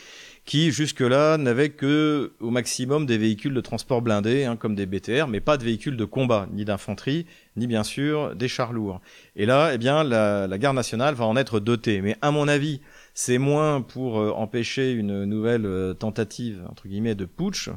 qui 0.49 0.71
jusque-là 0.71 1.37
n'avait 1.37 1.69
que 1.69 2.33
au 2.39 2.49
maximum 2.49 3.05
des 3.05 3.19
véhicules 3.19 3.53
de 3.53 3.61
transport 3.61 4.01
blindés, 4.01 4.45
hein, 4.45 4.55
comme 4.55 4.73
des 4.73 4.87
BTR, 4.87 5.27
mais 5.27 5.41
pas 5.41 5.57
de 5.57 5.63
véhicules 5.63 5.95
de 5.95 6.05
combat, 6.05 6.47
ni 6.51 6.65
d'infanterie, 6.65 7.27
ni 7.55 7.67
bien 7.67 7.83
sûr 7.83 8.35
des 8.35 8.47
chars 8.47 8.73
lourds. 8.73 8.99
Et 9.35 9.45
là, 9.45 9.69
eh 9.75 9.77
bien, 9.77 10.03
la, 10.03 10.47
la 10.47 10.57
garde 10.57 10.75
nationale 10.75 11.13
va 11.13 11.25
en 11.25 11.37
être 11.37 11.59
dotée. 11.59 12.01
Mais 12.01 12.17
à 12.23 12.31
mon 12.31 12.47
avis, 12.47 12.81
c'est 13.19 13.37
moins 13.37 13.81
pour 13.81 14.17
euh, 14.17 14.31
empêcher 14.31 14.93
une 14.93 15.25
nouvelle 15.25 15.65
euh, 15.65 15.93
tentative 15.93 16.61
entre 16.69 16.87
guillemets 16.87 17.15
de 17.15 17.25
putsch, 17.25 17.67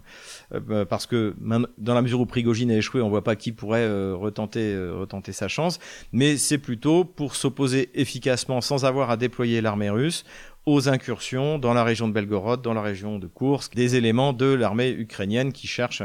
euh, 0.55 0.61
bah, 0.61 0.87
parce 0.87 1.07
que 1.07 1.35
dans 1.79 1.95
la 1.95 2.01
mesure 2.01 2.21
où 2.21 2.27
Prigogine 2.27 2.71
a 2.71 2.77
échoué, 2.77 3.03
on 3.03 3.09
voit 3.09 3.25
pas 3.25 3.35
qui 3.35 3.51
pourrait 3.51 3.89
retenter 4.13 4.79
retenter 4.93 5.33
sa 5.33 5.49
chance, 5.49 5.81
mais 6.13 6.37
c'est 6.37 6.59
plutôt 6.59 7.05
pour 7.05 7.35
s'opposer 7.35 7.91
efficacement 7.95 8.61
sans 8.61 8.85
avoir 8.85 9.11
à 9.11 9.17
déployer 9.17 9.61
l'armée 9.61 9.91
russe 9.91 10.25
aux 10.65 10.89
incursions 10.89 11.59
dans 11.59 11.75
la 11.75 11.83
région 11.83 12.07
de 12.07 12.13
Belgorod, 12.13 12.63
dans 12.63 12.75
la 12.75 12.83
région 12.83 13.19
de 13.19 13.27
Kursk, 13.27 13.75
des 13.75 13.97
éléments 13.97 14.33
de 14.33 14.47
l'armée 14.47 14.91
ukrainienne 14.91 15.53
qui 15.53 15.67
cherchent 15.67 16.03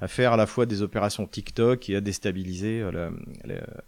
à 0.00 0.08
faire 0.08 0.32
à 0.32 0.36
la 0.36 0.46
fois 0.46 0.66
des 0.66 0.82
opérations 0.82 1.26
TikTok 1.26 1.88
et 1.88 1.96
à 1.96 2.00
déstabiliser 2.00 2.82
la, 2.92 3.10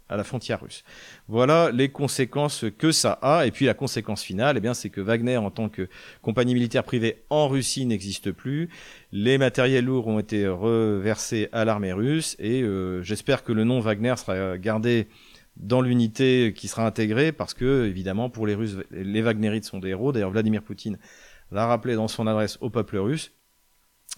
à 0.07 0.15
la 0.15 0.23
frontière 0.23 0.61
russe. 0.61 0.83
Voilà 1.27 1.71
les 1.71 1.89
conséquences 1.89 2.65
que 2.77 2.91
ça 2.91 3.19
a. 3.21 3.45
Et 3.45 3.51
puis 3.51 3.65
la 3.65 3.73
conséquence 3.73 4.23
finale, 4.23 4.55
eh 4.57 4.61
bien, 4.61 4.73
c'est 4.73 4.89
que 4.89 5.01
Wagner, 5.01 5.37
en 5.37 5.51
tant 5.51 5.67
que 5.67 5.89
compagnie 6.21 6.53
militaire 6.53 6.85
privée 6.85 7.23
en 7.29 7.49
Russie, 7.49 7.85
n'existe 7.85 8.31
plus. 8.31 8.69
Les 9.11 9.37
matériels 9.37 9.85
lourds 9.85 10.07
ont 10.07 10.19
été 10.19 10.47
reversés 10.47 11.49
à 11.51 11.65
l'armée 11.65 11.91
russe 11.91 12.37
et 12.39 12.61
euh, 12.61 13.03
j'espère 13.03 13.43
que 13.43 13.51
le 13.51 13.65
nom 13.65 13.81
Wagner 13.81 14.15
sera 14.15 14.57
gardé 14.57 15.07
dans 15.57 15.81
l'unité 15.81 16.53
qui 16.55 16.67
sera 16.67 16.85
intégrée 16.85 17.31
parce 17.31 17.53
que 17.53 17.85
évidemment 17.85 18.29
pour 18.29 18.47
les 18.47 18.55
Russes 18.55 18.77
les 18.91 19.21
Wagnerites 19.21 19.65
sont 19.65 19.79
des 19.79 19.89
héros. 19.89 20.11
D'ailleurs 20.11 20.31
Vladimir 20.31 20.63
Poutine 20.63 20.97
l'a 21.51 21.65
rappelé 21.65 21.95
dans 21.95 22.07
son 22.07 22.27
adresse 22.27 22.57
au 22.61 22.69
peuple 22.69 22.97
russe. 22.97 23.31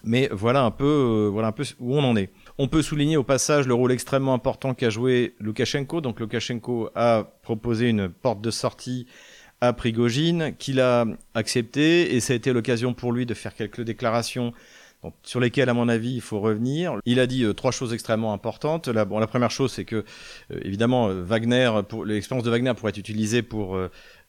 Mais 0.03 0.29
voilà 0.31 0.63
un 0.63 0.71
peu 0.71 0.85
euh, 0.85 1.29
voilà 1.29 1.49
un 1.49 1.51
peu 1.51 1.63
où 1.79 1.95
on 1.95 2.03
en 2.03 2.15
est. 2.15 2.31
On 2.57 2.67
peut 2.67 2.81
souligner 2.81 3.17
au 3.17 3.23
passage 3.23 3.67
le 3.67 3.73
rôle 3.73 3.91
extrêmement 3.91 4.33
important 4.33 4.73
qu'a 4.73 4.89
joué 4.89 5.35
Loukachenko. 5.39 6.01
Donc 6.01 6.19
Loukachenko 6.19 6.89
a 6.95 7.23
proposé 7.41 7.89
une 7.89 8.09
porte 8.09 8.41
de 8.41 8.51
sortie 8.51 9.07
à 9.61 9.73
Prigogine 9.73 10.53
qu'il 10.57 10.79
a 10.79 11.05
accepté 11.33 12.15
et 12.15 12.19
ça 12.19 12.33
a 12.33 12.35
été 12.35 12.51
l'occasion 12.53 12.93
pour 12.93 13.11
lui 13.11 13.25
de 13.25 13.33
faire 13.33 13.55
quelques 13.55 13.81
déclarations 13.81 14.53
sur 15.23 15.39
lesquels, 15.39 15.69
à 15.69 15.73
mon 15.73 15.89
avis, 15.89 16.13
il 16.13 16.21
faut 16.21 16.39
revenir. 16.39 16.99
Il 17.05 17.19
a 17.19 17.27
dit 17.27 17.43
euh, 17.43 17.53
trois 17.53 17.71
choses 17.71 17.93
extrêmement 17.93 18.33
importantes. 18.33 18.87
La, 18.87 19.05
première 19.05 19.51
chose, 19.51 19.71
c'est 19.71 19.85
que, 19.85 19.97
euh, 20.51 20.59
évidemment, 20.63 21.09
euh, 21.09 21.21
Wagner, 21.21 21.71
l'expérience 22.05 22.43
de 22.43 22.49
Wagner 22.49 22.73
pourrait 22.75 22.91
être 22.91 22.97
utilisée 22.97 23.41
pour 23.41 23.77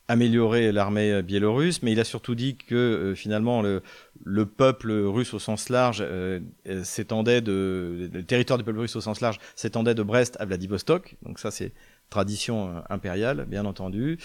améliorer 0.09 0.71
l'armée 0.71 1.23
biélorusse, 1.23 1.83
mais 1.83 1.91
il 1.91 1.99
a 1.99 2.05
surtout 2.05 2.37
dit 2.37 2.57
que 2.57 3.13
finalement 3.17 3.61
le, 3.61 3.83
le, 4.25 4.47
peuple 4.47 4.93
russe 4.93 5.35
au 5.35 5.41
sens 5.41 5.69
large 5.69 6.05
s'étendait 6.85 7.41
de 7.41 8.09
le 8.13 8.23
territoire 8.23 8.57
du 8.57 8.65
peuple 8.65 8.79
russe 8.79 8.95
au 8.95 9.01
sens 9.01 9.21
large 9.21 9.39
s'étendait 9.57 9.97
de 9.97 10.05
Brest 10.05 10.37
à 10.39 10.45
Vladivostok. 10.45 11.17
Donc 11.23 11.41
ça 11.41 11.51
c'est 11.51 11.73
tradition 12.09 12.85
impériale 12.89 13.47
bien 13.49 13.65
entendu, 13.65 14.19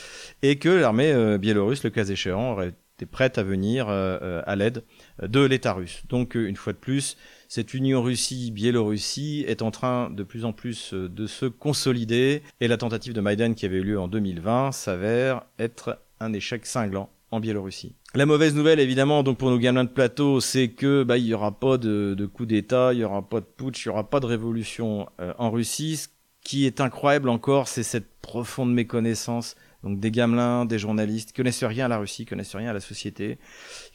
et 0.43 0.59
que 0.59 0.69
l'armée 0.69 1.37
biélorusse, 1.39 1.83
le 1.83 1.89
cas 1.89 2.05
échéant, 2.05 2.51
aurait 2.51 2.73
été 2.97 3.07
prête 3.07 3.39
à 3.39 3.43
venir 3.43 3.89
à 3.89 4.55
l'aide 4.55 4.83
de 5.21 5.41
l'État 5.41 5.73
russe. 5.73 6.03
Donc 6.09 6.35
euh, 6.35 6.47
une 6.47 6.55
fois 6.55 6.73
de 6.73 6.77
plus, 6.77 7.17
cette 7.47 7.73
union 7.73 8.01
Russie-Biélorussie 8.01 9.43
est 9.47 9.61
en 9.61 9.71
train 9.71 10.09
de 10.09 10.23
plus 10.23 10.45
en 10.45 10.53
plus 10.53 10.93
euh, 10.93 11.09
de 11.09 11.27
se 11.27 11.45
consolider 11.45 12.43
et 12.59 12.67
la 12.67 12.77
tentative 12.77 13.13
de 13.13 13.21
Maïdan 13.21 13.53
qui 13.53 13.65
avait 13.65 13.77
eu 13.77 13.83
lieu 13.83 13.99
en 13.99 14.07
2020 14.07 14.71
s'avère 14.71 15.43
être 15.59 15.99
un 16.19 16.33
échec 16.33 16.65
cinglant 16.65 17.09
en 17.31 17.39
Biélorussie. 17.39 17.95
La 18.13 18.25
mauvaise 18.25 18.55
nouvelle, 18.55 18.79
évidemment, 18.79 19.23
donc 19.23 19.37
pour 19.37 19.49
nos 19.49 19.57
gamins 19.57 19.85
de 19.85 19.89
plateau, 19.89 20.41
c'est 20.41 20.69
que 20.69 21.03
bah, 21.03 21.17
il 21.17 21.25
y 21.25 21.33
aura 21.33 21.57
pas 21.57 21.77
de, 21.77 22.29
coup 22.31 22.45
d'État, 22.45 22.93
il 22.93 22.99
y 22.99 23.03
aura 23.05 23.27
pas 23.27 23.39
de 23.39 23.45
putsch, 23.45 23.85
il 23.85 23.87
y 23.87 23.89
aura 23.89 24.09
pas 24.09 24.19
de 24.19 24.25
révolution 24.25 25.07
euh, 25.21 25.33
en 25.37 25.49
Russie. 25.49 25.95
Ce 25.95 26.07
qui 26.43 26.65
est 26.65 26.81
incroyable 26.81 27.29
encore, 27.29 27.69
c'est 27.69 27.83
cette 27.83 28.09
profonde 28.21 28.73
méconnaissance 28.73 29.55
donc 29.83 29.99
des 29.99 30.11
gamelins, 30.11 30.65
des 30.65 30.77
journalistes, 30.77 31.35
connaissent 31.35 31.63
rien 31.63 31.85
à 31.85 31.87
la 31.87 31.97
Russie, 31.97 32.25
connaissent 32.25 32.55
rien 32.55 32.69
à 32.69 32.73
la 32.73 32.79
société, 32.79 33.39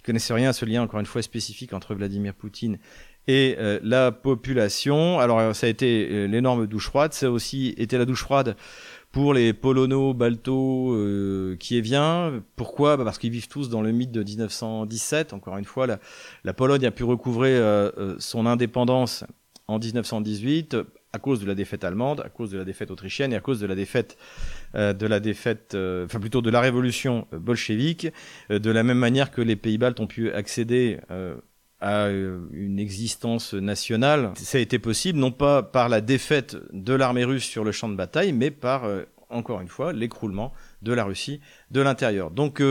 ils 0.06 0.12
connaissent 0.12 0.30
rien 0.30 0.50
à 0.50 0.52
ce 0.52 0.64
lien 0.64 0.82
encore 0.82 1.00
une 1.00 1.06
fois 1.06 1.20
spécifique 1.20 1.72
entre 1.72 1.96
Vladimir 1.96 2.32
Poutine 2.32 2.78
et 3.26 3.56
euh, 3.58 3.80
la 3.82 4.12
population. 4.12 5.18
Alors 5.18 5.40
euh, 5.40 5.52
ça 5.52 5.66
a 5.66 5.70
été 5.70 6.08
euh, 6.08 6.26
l'énorme 6.26 6.68
douche 6.68 6.86
froide, 6.86 7.12
ça 7.12 7.26
a 7.26 7.30
aussi 7.30 7.74
été 7.76 7.98
la 7.98 8.04
douche 8.04 8.22
froide 8.22 8.54
pour 9.10 9.34
les 9.34 9.52
Polono, 9.52 10.14
Balto, 10.14 10.92
euh, 10.92 11.56
vient. 11.60 12.40
Pourquoi? 12.54 12.96
Bah 12.96 13.04
Parce 13.04 13.18
qu'ils 13.18 13.32
vivent 13.32 13.48
tous 13.48 13.68
dans 13.68 13.82
le 13.82 13.90
mythe 13.90 14.12
de 14.12 14.22
1917. 14.22 15.32
Encore 15.32 15.56
une 15.58 15.64
fois, 15.64 15.88
la 16.44 16.52
Pologne 16.52 16.86
a 16.86 16.92
pu 16.92 17.02
recouvrer 17.02 17.58
son 18.18 18.44
indépendance 18.44 19.24
en 19.68 19.78
1918 19.78 20.76
à 21.16 21.18
cause 21.18 21.40
de 21.40 21.46
la 21.46 21.54
défaite 21.54 21.82
allemande, 21.82 22.20
à 22.24 22.28
cause 22.28 22.50
de 22.50 22.58
la 22.58 22.64
défaite 22.64 22.90
autrichienne 22.90 23.32
et 23.32 23.36
à 23.36 23.40
cause 23.40 23.58
de 23.58 23.66
la 23.66 23.74
défaite 23.74 24.18
euh, 24.74 24.92
de 24.92 25.06
la 25.06 25.18
défaite, 25.18 25.74
euh, 25.74 26.04
enfin 26.04 26.20
plutôt 26.20 26.42
de 26.42 26.50
la 26.50 26.60
révolution 26.60 27.26
euh, 27.32 27.38
bolchevique, 27.38 28.08
de 28.50 28.70
la 28.70 28.82
même 28.82 28.98
manière 28.98 29.30
que 29.30 29.40
les 29.40 29.56
pays 29.56 29.78
baltes 29.78 29.98
ont 29.98 30.06
pu 30.06 30.30
accéder 30.30 30.98
à 31.80 32.08
une 32.08 32.78
existence 32.78 33.54
nationale. 33.54 34.32
Ça 34.36 34.58
a 34.58 34.60
été 34.60 34.78
possible 34.78 35.18
non 35.18 35.32
pas 35.32 35.62
par 35.62 35.88
la 35.88 36.00
défaite 36.00 36.56
de 36.72 36.94
l'armée 36.94 37.24
russe 37.24 37.44
sur 37.44 37.64
le 37.64 37.72
champ 37.72 37.88
de 37.88 37.96
bataille, 37.96 38.32
mais 38.32 38.50
par 38.50 38.88
encore 39.28 39.60
une 39.60 39.68
fois 39.68 39.92
l'écroulement 39.92 40.52
de 40.82 40.92
la 40.92 41.04
Russie 41.04 41.40
de 41.70 41.80
l'intérieur. 41.80 42.30
Donc 42.30 42.62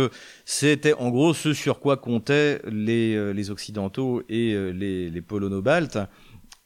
c'était 0.46 0.94
en 0.94 1.10
gros 1.10 1.34
ce 1.34 1.54
sur 1.54 1.80
quoi 1.80 1.98
comptaient 1.98 2.62
les, 2.66 3.50
occidentaux 3.50 4.24
et 4.30 4.54
les, 4.74 5.10
les 5.10 5.22
polono-baltes 5.22 6.00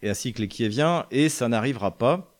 et 0.02 0.10
ainsi 0.10 0.34
que 0.34 0.42
les 0.42 0.48
Kieviens, 0.48 1.06
et 1.12 1.30
ça 1.30 1.48
n'arrivera 1.48 1.98
pas. 1.98 2.36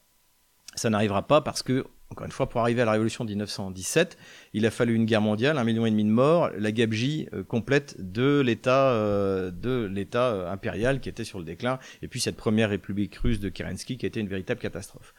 Ça 0.76 0.90
n'arrivera 0.90 1.28
pas 1.28 1.42
parce 1.42 1.64
que, 1.64 1.86
encore 2.10 2.26
une 2.26 2.32
fois, 2.32 2.48
pour 2.48 2.62
arriver 2.62 2.82
à 2.82 2.86
la 2.86 2.94
révolution 2.94 3.26
de 3.26 3.30
1917, 3.30 4.18
il 4.54 4.66
a 4.66 4.72
fallu 4.72 4.96
une 4.96 5.06
guerre 5.06 5.22
mondiale, 5.22 5.58
un 5.58 5.64
million 5.64 5.86
et 5.86 5.92
demi 5.92 6.04
de 6.04 6.10
morts, 6.10 6.50
la 6.58 6.72
gabegie 6.72 7.28
euh, 7.34 7.44
complète 7.44 7.96
de 8.00 8.40
l'État 8.40 8.92
euh, 8.92 9.52
euh, 9.66 10.52
impérial 10.52 11.02
qui 11.02 11.10
était 11.10 11.24
sur 11.24 11.40
le 11.40 11.46
déclin, 11.46 11.80
et 12.02 12.08
puis 12.08 12.20
cette 12.20 12.38
première 12.38 12.70
république 12.70 13.16
russe 13.16 13.40
de 13.40 13.50
Kerensky 13.50 13.98
qui 13.98 14.06
été 14.06 14.20
une 14.20 14.30
véritable 14.30 14.60
catastrophe. 14.60 15.14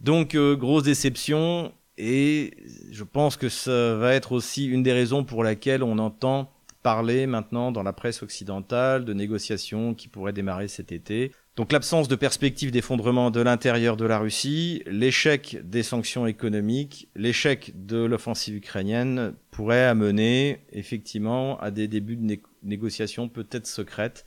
Donc 0.00 0.34
grosse 0.34 0.84
déception, 0.84 1.72
et 1.98 2.56
je 2.90 3.04
pense 3.04 3.36
que 3.36 3.48
ça 3.48 3.96
va 3.96 4.14
être 4.14 4.32
aussi 4.32 4.66
une 4.66 4.82
des 4.82 4.92
raisons 4.92 5.24
pour 5.24 5.44
laquelle 5.44 5.82
on 5.82 5.98
entend 5.98 6.50
parler 6.82 7.26
maintenant 7.26 7.72
dans 7.72 7.82
la 7.82 7.92
presse 7.92 8.22
occidentale 8.22 9.04
de 9.04 9.12
négociations 9.12 9.94
qui 9.94 10.08
pourraient 10.08 10.32
démarrer 10.32 10.68
cet 10.68 10.92
été. 10.92 11.32
Donc 11.60 11.72
l'absence 11.72 12.08
de 12.08 12.16
perspective 12.16 12.70
d'effondrement 12.70 13.30
de 13.30 13.42
l'intérieur 13.42 13.98
de 13.98 14.06
la 14.06 14.18
Russie, 14.18 14.82
l'échec 14.86 15.58
des 15.62 15.82
sanctions 15.82 16.26
économiques, 16.26 17.10
l'échec 17.14 17.72
de 17.74 17.98
l'offensive 17.98 18.56
ukrainienne 18.56 19.34
pourraient 19.50 19.84
amener 19.84 20.60
effectivement 20.72 21.60
à 21.60 21.70
des 21.70 21.86
débuts 21.86 22.16
de 22.16 22.38
négociations 22.62 23.28
peut-être 23.28 23.66
secrètes 23.66 24.24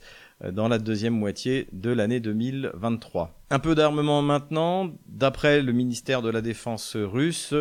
dans 0.52 0.68
la 0.68 0.78
deuxième 0.78 1.14
moitié 1.14 1.68
de 1.72 1.90
l'année 1.90 2.20
2023. 2.20 3.34
Un 3.50 3.58
peu 3.58 3.74
d'armement 3.74 4.20
maintenant. 4.20 4.90
D'après 5.06 5.62
le 5.62 5.72
ministère 5.72 6.22
de 6.22 6.28
la 6.30 6.40
Défense 6.40 6.96
russe, 6.96 7.54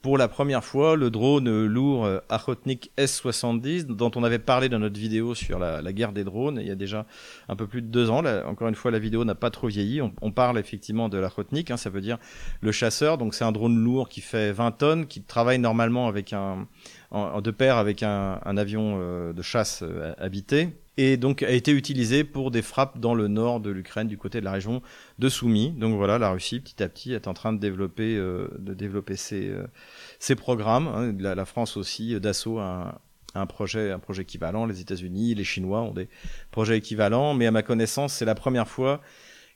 pour 0.00 0.16
la 0.16 0.26
première 0.26 0.64
fois, 0.64 0.96
le 0.96 1.10
drone 1.10 1.66
lourd 1.66 2.08
Akhotnik 2.30 2.92
S-70, 2.96 3.86
dont 3.86 4.10
on 4.14 4.24
avait 4.24 4.38
parlé 4.38 4.70
dans 4.70 4.78
notre 4.78 4.98
vidéo 4.98 5.34
sur 5.34 5.58
la, 5.58 5.92
guerre 5.92 6.12
des 6.12 6.24
drones, 6.24 6.58
il 6.60 6.66
y 6.66 6.70
a 6.70 6.76
déjà 6.76 7.04
un 7.48 7.56
peu 7.56 7.66
plus 7.66 7.82
de 7.82 7.88
deux 7.88 8.08
ans. 8.08 8.24
encore 8.46 8.68
une 8.68 8.74
fois, 8.74 8.90
la 8.90 8.98
vidéo 8.98 9.24
n'a 9.24 9.34
pas 9.34 9.50
trop 9.50 9.66
vieilli. 9.66 10.00
On, 10.00 10.32
parle 10.32 10.58
effectivement 10.58 11.08
de 11.08 11.18
l'Akhotnik, 11.18 11.70
hein, 11.70 11.76
ça 11.76 11.90
veut 11.90 12.00
dire 12.00 12.18
le 12.60 12.72
chasseur. 12.72 13.18
Donc 13.18 13.34
c'est 13.34 13.44
un 13.44 13.52
drone 13.52 13.76
lourd 13.76 14.08
qui 14.08 14.20
fait 14.22 14.52
20 14.52 14.70
tonnes, 14.72 15.06
qui 15.06 15.22
travaille 15.22 15.58
normalement 15.58 16.08
avec 16.08 16.32
un, 16.32 16.66
de 17.12 17.50
pair 17.50 17.76
avec 17.76 18.02
un, 18.02 18.38
avion 18.56 18.98
euh, 18.98 19.32
de 19.32 19.42
chasse 19.42 19.82
euh, 19.82 20.14
habité 20.18 20.70
et 20.96 21.16
donc 21.16 21.42
a 21.42 21.50
été 21.50 21.72
utilisé 21.72 22.24
pour 22.24 22.50
des 22.50 22.62
frappes 22.62 22.98
dans 22.98 23.14
le 23.14 23.28
nord 23.28 23.60
de 23.60 23.70
l'Ukraine, 23.70 24.08
du 24.08 24.18
côté 24.18 24.40
de 24.40 24.44
la 24.44 24.52
région 24.52 24.82
de 25.18 25.28
Soumy. 25.28 25.70
Donc 25.72 25.96
voilà, 25.96 26.18
la 26.18 26.30
Russie 26.30 26.60
petit 26.60 26.82
à 26.82 26.88
petit 26.88 27.12
est 27.12 27.26
en 27.28 27.34
train 27.34 27.52
de 27.52 27.58
développer, 27.58 28.16
euh, 28.16 28.48
de 28.58 28.74
développer 28.74 29.16
ses, 29.16 29.52
ses 30.18 30.34
programmes. 30.34 30.88
Hein. 30.88 31.14
La, 31.18 31.44
France 31.44 31.76
aussi, 31.76 32.18
d'assaut 32.20 32.58
a 32.58 33.00
un, 33.34 33.40
un, 33.40 33.46
projet, 33.46 33.90
un 33.90 33.98
projet 33.98 34.22
équivalent. 34.22 34.66
Les 34.66 34.80
États-Unis, 34.80 35.34
les 35.34 35.44
Chinois 35.44 35.82
ont 35.82 35.92
des 35.92 36.08
projets 36.50 36.78
équivalents, 36.78 37.34
mais 37.34 37.46
à 37.46 37.50
ma 37.50 37.62
connaissance, 37.62 38.14
c'est 38.14 38.24
la 38.24 38.34
première 38.34 38.68
fois 38.68 39.00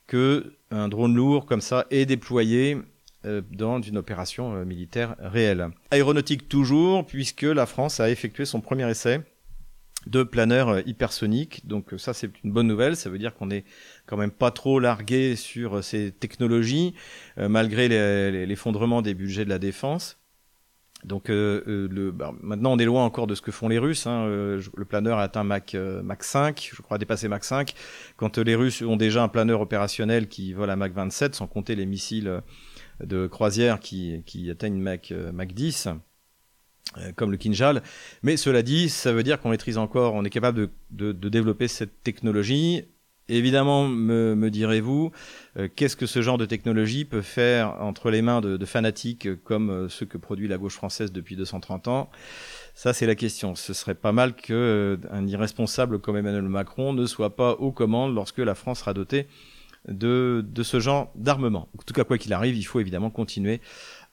que 0.09 0.55
un 0.71 0.89
drone 0.89 1.15
lourd 1.15 1.47
comme 1.47 1.61
ça 1.61 1.87
est 1.91 2.07
déployé 2.07 2.79
euh, 3.25 3.43
dans 3.51 3.81
une 3.81 3.99
opération 3.99 4.55
euh, 4.55 4.65
militaire 4.65 5.17
réelle. 5.19 5.71
Aéronautique 5.91 6.49
toujours, 6.49 7.07
puisque 7.07 7.43
la 7.43 7.67
France 7.67 8.01
a 8.01 8.11
effectué 8.11 8.45
son 8.45 8.61
premier 8.61 8.89
essai 8.91 9.21
de 10.09 10.23
planeur 10.23 10.69
euh, 10.69 10.81
hypersonique. 10.87 11.67
Donc 11.67 11.95
ça 11.97 12.13
c'est 12.13 12.31
une 12.43 12.53
bonne 12.53 12.67
nouvelle, 12.67 12.97
ça 12.97 13.11
veut 13.11 13.19
dire 13.19 13.35
qu'on 13.35 13.51
est 13.51 13.65
quand 14.07 14.17
même 14.17 14.31
pas 14.31 14.51
trop 14.51 14.81
largué 14.81 15.37
sur 15.37 15.85
ces 15.85 16.13
technologies, 16.13 16.95
malgré 17.37 17.89
l'effondrement 18.47 19.03
des 19.03 19.15
budgets 19.15 19.45
de 19.45 19.51
la 19.51 19.59
défense. 19.59 20.19
Donc 21.05 21.31
bah, 21.31 22.33
maintenant 22.41 22.73
on 22.73 22.79
est 22.79 22.85
loin 22.85 23.05
encore 23.05 23.27
de 23.27 23.35
ce 23.35 23.43
que 23.43 23.53
font 23.53 23.69
les 23.69 23.79
Russes. 23.79 24.07
Hein. 24.07 24.27
le 24.27 24.85
planeur 24.85 25.19
a 25.19 25.25
atteint 25.25 25.45
Mach, 25.45 25.75
Mach 25.75 26.23
5, 26.23 26.71
je 26.75 26.83
crois 26.83 26.99
dépassé 26.99 27.29
Mach 27.29 27.45
5. 27.45 27.75
Quand 28.17 28.39
les 28.39 28.55
Russes 28.55 28.83
ont 28.83 28.97
déjà 28.97 29.23
un 29.23 29.29
planeur 29.29 29.61
opérationnel 29.61 30.29
qui 30.29 30.55
vole 30.55 30.71
à 30.71 30.77
Mach 30.77 30.93
27, 30.93 31.35
sans 31.35 31.47
compter 31.47 31.77
les 31.77 31.87
missiles 31.87 32.43
de 33.05 33.27
croisière 33.27 33.81
qui, 33.81 34.49
atteignent 34.51 34.81
Mach, 34.81 35.13
euh, 35.13 35.33
Mach 35.33 35.49
10 35.49 35.87
euh, 35.87 35.93
comme 37.17 37.31
le 37.31 37.37
Kinjal. 37.37 37.83
Mais 38.23 38.37
cela 38.37 38.63
dit, 38.63 38.89
ça 38.89 39.13
veut 39.13 39.23
dire 39.23 39.41
qu'on 39.41 39.51
maîtrise 39.51 39.79
encore, 39.79 40.15
on 40.15 40.25
est 40.25 40.31
capable 40.31 40.71
de, 40.91 41.13
de, 41.13 41.29
développer 41.29 41.69
cette 41.69 42.03
technologie. 42.03 42.85
Évidemment, 43.31 43.87
me, 43.87 44.35
me 44.35 44.51
direz-vous, 44.51 45.13
euh, 45.59 45.69
qu'est-ce 45.75 45.97
que 45.97 46.07
ce 46.07 46.23
genre 46.23 46.39
de 46.39 46.47
technologie 46.47 47.05
peut 47.05 47.21
faire 47.21 47.77
entre 47.83 48.11
les 48.11 48.23
mains 48.23 48.41
de, 48.41 48.65
fanatiques 48.65 49.29
comme 49.45 49.89
ceux 49.91 50.07
que 50.07 50.17
produit 50.17 50.49
la 50.49 50.57
gauche 50.57 50.75
française 50.75 51.13
depuis 51.13 51.37
230 51.37 51.89
ans? 51.89 52.11
Ça, 52.75 52.95
c'est 52.95 53.07
la 53.07 53.15
question. 53.15 53.55
Ce 53.55 53.75
serait 53.75 53.95
pas 53.95 54.13
mal 54.13 54.35
qu'un 54.35 55.27
irresponsable 55.27 55.99
comme 55.99 56.17
Emmanuel 56.17 56.43
Macron 56.43 56.95
ne 56.95 57.05
soit 57.05 57.37
pas 57.37 57.53
aux 57.53 57.73
commandes 57.73 58.15
lorsque 58.15 58.39
la 58.39 58.55
France 58.55 58.79
sera 58.79 58.95
dotée 58.95 59.27
de, 59.87 60.45
de 60.47 60.63
ce 60.63 60.81
genre 60.81 61.11
d'armement. 61.15 61.69
En 61.79 61.83
tout 61.83 61.95
cas, 61.95 62.05
quoi 62.05 62.19
qu'il 62.19 62.33
arrive, 62.33 62.57
il 62.57 62.65
faut 62.65 62.81
évidemment 62.81 63.11
continuer 63.11 63.61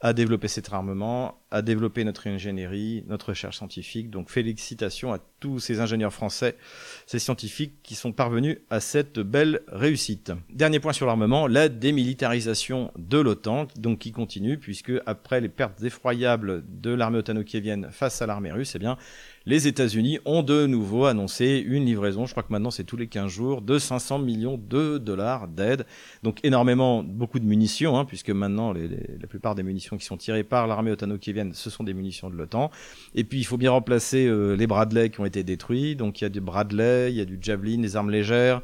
à 0.02 0.14
développer 0.14 0.48
cet 0.48 0.72
armement, 0.72 1.40
à 1.52 1.62
développer 1.62 2.04
notre 2.04 2.28
ingénierie, 2.28 3.04
notre 3.08 3.30
recherche 3.30 3.58
scientifique. 3.58 4.10
Donc 4.10 4.30
félicitations 4.30 5.14
à 5.14 5.20
tous 5.40 5.60
ces 5.60 5.80
ingénieurs 5.80 6.14
français, 6.14 6.58
ces 7.06 7.20
scientifiques 7.20 7.82
qui 7.82 7.96
sont 7.96 8.12
parvenus 8.12 8.58
à 8.70 8.80
cette 8.80 9.20
belle 9.20 9.62
réussite. 9.68 10.34
Dernier 10.50 10.80
point 10.80 10.94
sur 10.94 11.08
l'armement, 11.08 11.48
la 11.48 11.70
démilitarisation 11.70 12.92
de 12.98 13.18
l'OTAN, 13.18 13.68
donc 13.78 14.00
qui 14.00 14.12
continue, 14.12 14.58
puisque 14.58 14.92
après 15.06 15.40
les 15.42 15.50
pertes 15.50 15.82
effroyables 15.82 16.64
de 16.68 16.92
l'armée 16.92 17.20
otano-kievienne 17.20 17.90
face 17.92 18.22
à 18.22 18.26
l'armée 18.26 18.52
russe, 18.52 18.74
eh 18.76 18.80
bien, 18.80 18.98
les 19.46 19.68
États-Unis 19.68 20.20
ont 20.26 20.42
de 20.42 20.66
nouveau 20.66 21.06
annoncé 21.06 21.64
une 21.66 21.86
livraison, 21.86 22.26
je 22.26 22.32
crois 22.32 22.44
que 22.44 22.52
maintenant 22.52 22.72
c'est 22.72 22.84
tous 22.84 22.98
les 22.98 23.08
15 23.08 23.32
jours, 23.32 23.62
de 23.62 23.78
500 23.78 24.20
millions 24.20 24.58
de 24.58 24.98
dollars 24.98 25.48
d'aide. 25.48 25.86
Donc 26.24 26.40
énormément, 26.44 27.04
beaucoup 27.04 27.40
de 27.40 27.46
munitions, 27.46 27.98
hein, 27.98 28.06
puisque 28.06 28.32
maintenant 28.32 28.74
la 28.74 29.28
plupart 29.28 29.54
des 29.54 29.64
munitions 29.64 29.98
qui 29.98 30.06
sont 30.06 30.18
tirées 30.18 30.44
par 30.44 30.68
l'armée 30.68 30.92
otano-kievienne, 30.92 31.54
ce 31.54 31.70
sont 31.70 31.84
des 31.84 31.94
munitions 31.94 32.30
de 32.30 32.36
l'OTAN. 32.36 32.72
Et 33.14 33.24
puis 33.24 33.40
il 33.40 33.44
faut 33.44 33.58
bien 33.58 33.72
remplacer 33.72 34.26
euh, 34.26 34.56
les 34.56 34.68
Bradley 34.68 35.10
qui 35.10 35.20
ont 35.20 35.26
été 35.26 35.44
détruits. 35.44 35.96
Donc 35.96 36.22
il 36.22 36.24
y 36.24 36.28
a 36.28 36.30
du 36.30 36.42
Bradley, 36.42 37.12
il 37.12 37.18
y 37.18 37.22
a 37.22 37.26
du 37.26 37.38
Javelin, 37.40 37.80
des 37.80 37.96
armes 37.96 38.10
légères. 38.10 38.62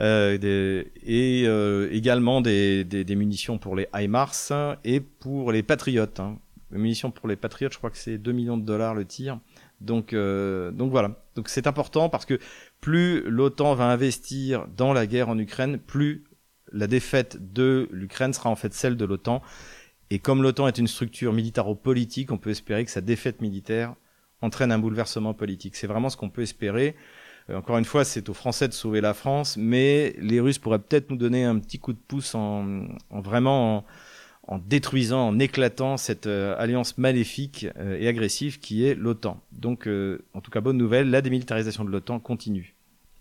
Euh, 0.00 0.38
des, 0.38 0.90
et 1.04 1.44
euh, 1.46 1.88
également 1.92 2.40
des, 2.40 2.82
des, 2.84 3.14
munitions 3.14 3.58
pour 3.58 3.76
les 3.76 3.86
HIMARS 3.94 4.78
et 4.84 5.00
pour 5.00 5.52
les 5.52 5.62
Patriotes. 5.62 6.18
Hein. 6.18 6.38
Les 6.72 6.78
munitions 6.78 7.10
pour 7.10 7.28
les 7.28 7.36
Patriotes, 7.36 7.72
je 7.72 7.78
crois 7.78 7.90
que 7.90 7.98
c'est 7.98 8.16
2 8.16 8.32
millions 8.32 8.56
de 8.56 8.64
dollars 8.64 8.94
le 8.94 9.04
tir. 9.04 9.38
Donc, 9.82 10.12
euh, 10.12 10.70
donc 10.70 10.90
voilà. 10.90 11.22
Donc 11.34 11.48
c'est 11.48 11.66
important 11.66 12.08
parce 12.08 12.24
que 12.24 12.38
plus 12.80 13.22
l'OTAN 13.28 13.74
va 13.74 13.84
investir 13.86 14.66
dans 14.76 14.92
la 14.92 15.06
guerre 15.06 15.28
en 15.28 15.38
Ukraine, 15.38 15.78
plus 15.78 16.24
la 16.72 16.86
défaite 16.86 17.52
de 17.52 17.88
l'Ukraine 17.92 18.32
sera 18.32 18.50
en 18.50 18.56
fait 18.56 18.72
celle 18.72 18.96
de 18.96 19.04
l'OTAN. 19.04 19.42
Et 20.10 20.18
comme 20.18 20.42
l'OTAN 20.42 20.68
est 20.68 20.78
une 20.78 20.88
structure 20.88 21.32
militaro-politique, 21.32 22.32
on 22.32 22.38
peut 22.38 22.50
espérer 22.50 22.84
que 22.84 22.90
sa 22.90 23.00
défaite 23.00 23.40
militaire 23.40 23.94
entraîne 24.40 24.72
un 24.72 24.78
bouleversement 24.78 25.34
politique. 25.34 25.76
C'est 25.76 25.86
vraiment 25.86 26.10
ce 26.10 26.16
qu'on 26.16 26.30
peut 26.30 26.42
espérer. 26.42 26.96
Euh, 27.50 27.56
encore 27.56 27.78
une 27.78 27.84
fois, 27.84 28.04
c'est 28.04 28.28
aux 28.28 28.34
Français 28.34 28.68
de 28.68 28.72
sauver 28.72 29.00
la 29.00 29.14
France, 29.14 29.56
mais 29.56 30.14
les 30.18 30.40
Russes 30.40 30.58
pourraient 30.58 30.78
peut-être 30.78 31.10
nous 31.10 31.16
donner 31.16 31.44
un 31.44 31.58
petit 31.58 31.78
coup 31.78 31.92
de 31.92 31.98
pouce 31.98 32.34
en, 32.34 32.86
en 33.10 33.20
vraiment 33.20 33.78
en, 33.78 33.84
en 34.48 34.58
détruisant, 34.58 35.28
en 35.28 35.38
éclatant 35.38 35.96
cette 35.96 36.26
euh, 36.26 36.54
alliance 36.58 36.98
maléfique 36.98 37.66
euh, 37.78 37.98
et 37.98 38.08
agressive 38.08 38.58
qui 38.58 38.84
est 38.84 38.94
l'OTAN. 38.94 39.40
Donc, 39.52 39.86
euh, 39.86 40.24
en 40.34 40.40
tout 40.40 40.50
cas, 40.50 40.60
bonne 40.60 40.76
nouvelle, 40.76 41.10
la 41.10 41.22
démilitarisation 41.22 41.84
de 41.84 41.90
l'OTAN 41.90 42.18
continue. 42.18 42.74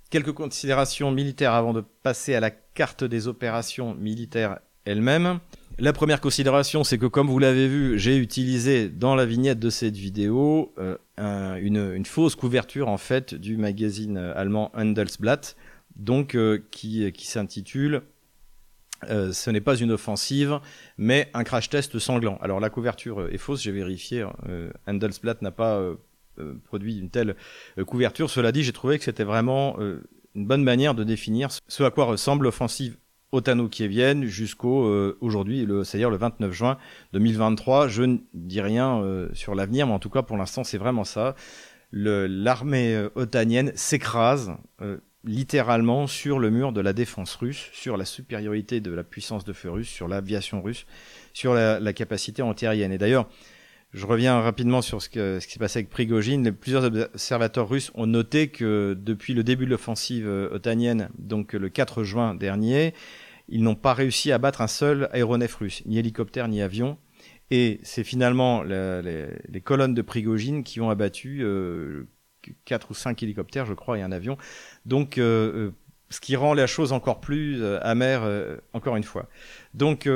Quelques 0.10 0.34
considérations 0.34 1.12
militaires 1.12 1.54
avant 1.54 1.74
de 1.74 1.84
passer 2.04 2.34
à 2.34 2.40
la 2.40 2.50
carte 2.50 3.04
des 3.04 3.28
opérations 3.28 3.94
militaires 3.96 4.60
elles-mêmes. 4.86 5.40
La 5.78 5.94
première 5.94 6.20
considération, 6.20 6.84
c'est 6.84 6.98
que 6.98 7.06
comme 7.06 7.28
vous 7.28 7.40
l'avez 7.40 7.68
vu, 7.68 7.98
j'ai 7.98 8.18
utilisé 8.18 8.90
dans 8.90 9.16
la 9.16 9.26
vignette 9.26 9.60
de 9.60 9.70
cette 9.70 9.96
vidéo 9.96 10.74
un, 11.18 11.56
une, 11.56 11.94
une, 11.94 12.06
fausse 12.06 12.36
couverture 12.36 12.90
en 12.90 12.98
fait 12.98 13.34
du 13.34 13.56
magazine 13.56 14.18
allemand 14.18 14.70
Handelsblatt, 14.76 15.56
donc 15.96 16.38
qui, 16.72 17.10
qui 17.14 17.26
s'intitule 17.26 18.02
euh, 19.10 19.32
ce 19.32 19.50
n'est 19.50 19.62
pas 19.62 19.76
une 19.76 19.92
offensive, 19.92 20.60
mais 20.98 21.30
un 21.34 21.44
crash 21.44 21.70
test 21.70 22.00
sanglant. 22.00 22.38
Alors 22.42 22.60
la 22.60 22.70
couverture 22.70 23.28
est 23.32 23.38
fausse, 23.38 23.62
j'ai 23.62 23.72
vérifié. 23.72 24.26
Euh, 24.48 24.72
Handelsblatt 24.88 25.42
n'a 25.42 25.52
pas 25.52 25.76
euh, 25.76 25.96
euh, 26.40 26.54
produit 26.66 27.00
une 27.00 27.10
telle 27.10 27.36
couverture. 27.88 28.30
Cela 28.30 28.52
dit, 28.52 28.64
j'ai 28.64 28.74
trouvé 28.74 28.98
que 28.98 29.04
c'était 29.04 29.24
vraiment 29.24 29.78
une 30.36 30.46
bonne 30.46 30.64
manière 30.64 30.94
de 30.94 31.04
définir 31.04 31.50
ce 31.68 31.84
à 31.84 31.92
quoi 31.92 32.06
ressemble 32.06 32.46
l'offensive 32.46 32.98
otano-kievienne 33.34 34.26
jusqu'au 34.26 35.16
aujourd'hui, 35.22 35.66
c'est-à-dire 35.86 36.10
le 36.10 36.18
29 36.18 36.52
juin 36.52 36.78
2023. 37.14 37.88
Je 37.88 38.04
ne 38.04 38.18
dis 38.34 38.62
rien 38.62 39.28
sur 39.34 39.56
l'avenir, 39.56 39.88
mais 39.88 39.94
en 39.94 40.00
tout 40.00 40.10
cas 40.10 40.22
pour 40.22 40.38
l'instant 40.38 40.64
c'est 40.64 40.78
vraiment 40.78 41.06
ça. 41.06 41.36
L'armée 41.94 43.08
otanienne 43.16 43.72
s'écrase 43.76 44.52
littéralement 45.24 46.08
sur 46.08 46.40
le 46.40 46.50
mur 46.50 46.72
de 46.72 46.82
la 46.82 46.94
défense 46.94 47.36
russe, 47.36 47.70
sur 47.74 47.98
la 47.98 48.06
supériorité 48.06 48.82
de 48.82 48.92
la 48.92 49.04
puissance 49.04 49.44
de 49.44 49.54
feu 49.54 49.70
russe, 49.70 49.90
sur 49.90 50.08
l'aviation 50.08 50.62
russe, 50.62 50.86
sur 51.34 51.54
la, 51.54 51.80
la, 51.80 51.94
capacité 51.94 52.42
antiaérienne. 52.42 52.92
Et 52.92 52.98
d'ailleurs, 52.98 53.28
je 53.94 54.06
reviens 54.06 54.40
rapidement 54.40 54.82
sur 54.82 55.02
ce, 55.02 55.10
qui 55.10 55.52
s'est 55.52 55.60
passé 55.60 55.80
avec 55.80 55.90
Prigogine. 55.90 56.54
Plusieurs 56.54 56.86
observateurs 56.86 57.68
russes 57.68 57.92
ont 57.94 58.08
noté 58.08 58.48
que 58.48 58.98
depuis 58.98 59.34
le 59.34 59.44
début 59.44 59.66
de 59.66 59.72
l'offensive 59.72 60.26
euh, 60.26 60.54
otanienne, 60.54 61.10
donc 61.18 61.54
le 61.54 61.68
4 61.68 62.04
juin 62.04 62.34
dernier, 62.34 62.94
ils 63.50 63.62
n'ont 63.64 63.76
pas 63.76 63.94
réussi 63.94 64.32
à 64.32 64.38
battre 64.38 64.62
un 64.62 64.68
seul 64.68 65.10
aéronef 65.12 65.56
russe, 65.56 65.84
ni 65.86 65.98
hélicoptère 65.98 66.48
ni 66.48 66.62
avion. 66.62 66.98
Et 67.50 67.82
c'est 67.84 68.06
finalement 68.06 68.64
les, 68.64 69.62
colonnes 69.62 69.94
de 69.94 70.02
Prigogine 70.02 70.64
qui 70.64 70.80
ont 70.80 70.90
abattu 70.90 71.42
euh, 71.42 72.08
quatre 72.66 72.92
ou 72.92 72.94
cinq 72.94 73.24
hélicoptères, 73.24 73.66
je 73.66 73.74
crois, 73.74 73.98
et 73.98 74.02
un 74.02 74.12
avion. 74.12 74.38
Donc, 74.86 75.18
euh, 75.18 75.52
euh, 75.54 75.72
ce 76.10 76.20
qui 76.20 76.36
rend 76.36 76.54
la 76.54 76.68
chose 76.68 76.92
encore 76.92 77.22
plus 77.22 77.62
euh, 77.62 77.80
amère, 77.82 78.24
encore 78.74 78.96
une 78.98 79.04
fois. 79.04 79.28
Donc, 79.74 80.10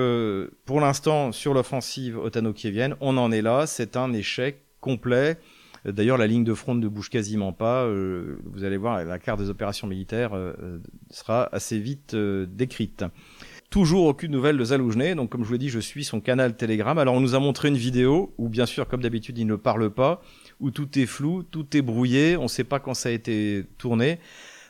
pour 0.66 0.82
l'instant, 0.82 1.32
sur 1.32 1.54
l'offensive 1.54 2.18
otano-kievienne, 2.18 2.96
on 3.00 3.18
en 3.18 3.32
est 3.32 3.42
là. 3.42 3.66
C'est 3.68 3.96
un 3.96 4.14
échec 4.14 4.62
complet. 4.82 5.38
D'ailleurs, 5.86 6.18
la 6.18 6.26
ligne 6.26 6.44
de 6.44 6.54
front 6.56 6.74
ne 6.74 6.88
bouge 6.88 7.10
quasiment 7.10 7.54
pas. 7.54 7.88
vous 7.88 8.64
allez 8.64 8.78
voir, 8.78 9.06
la 9.06 9.20
carte 9.20 9.40
des 9.40 9.50
opérations 9.50 9.88
militaires 9.88 10.32
sera 11.12 11.48
assez 11.54 11.80
vite 11.80 12.16
décrite. 12.16 13.06
Toujours 13.70 14.06
aucune 14.06 14.32
nouvelle 14.32 14.58
de 14.58 14.64
Zaloujny. 14.64 15.16
Donc, 15.16 15.30
comme 15.30 15.42
je 15.42 15.48
vous 15.48 15.54
l'ai 15.54 15.60
dit, 15.60 15.70
je 15.70 15.80
suis 15.80 16.04
son 16.04 16.22
canal 16.22 16.56
Telegram. 16.56 16.98
Alors, 16.98 17.16
on 17.16 17.20
nous 17.20 17.36
a 17.36 17.40
montré 17.40 17.68
une 17.68 17.78
vidéo 17.78 18.34
où, 18.38 18.48
bien 18.48 18.66
sûr, 18.66 18.88
comme 18.88 19.02
d'habitude, 19.02 19.38
il 19.38 19.48
ne 19.48 19.56
parle 19.56 19.90
pas, 19.90 20.22
où 20.60 20.72
tout 20.72 20.98
est 20.98 21.06
flou, 21.06 21.44
tout 21.44 21.76
est 21.76 21.82
brouillé. 21.82 22.38
On 22.38 22.44
ne 22.44 22.48
sait 22.48 22.64
pas 22.64 22.80
quand 22.80 22.94
ça 22.94 23.10
a 23.10 23.12
été 23.12 23.66
tourné. 23.78 24.20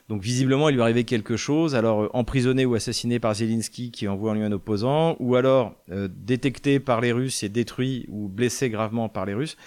Donc 0.07 0.21
visiblement, 0.21 0.69
il 0.69 0.75
lui 0.75 0.81
arrivait 0.81 1.03
quelque 1.03 1.35
chose. 1.35 1.75
Alors 1.75 2.03
euh, 2.03 2.09
emprisonné 2.13 2.65
ou 2.65 2.75
assassiné 2.75 3.19
par 3.19 3.33
Zelensky 3.33 3.91
qui 3.91 4.07
envoie 4.07 4.31
en 4.31 4.33
lui 4.35 4.43
un 4.43 4.51
opposant, 4.51 5.15
ou 5.19 5.35
alors 5.35 5.75
euh, 5.91 6.07
détecté 6.11 6.79
par 6.79 7.01
les 7.01 7.11
Russes 7.11 7.43
et 7.43 7.49
détruit 7.49 8.05
ou 8.09 8.27
blessé 8.27 8.69
gravement 8.69 9.09
par 9.09 9.25
les 9.25 9.33
Russes. 9.33 9.57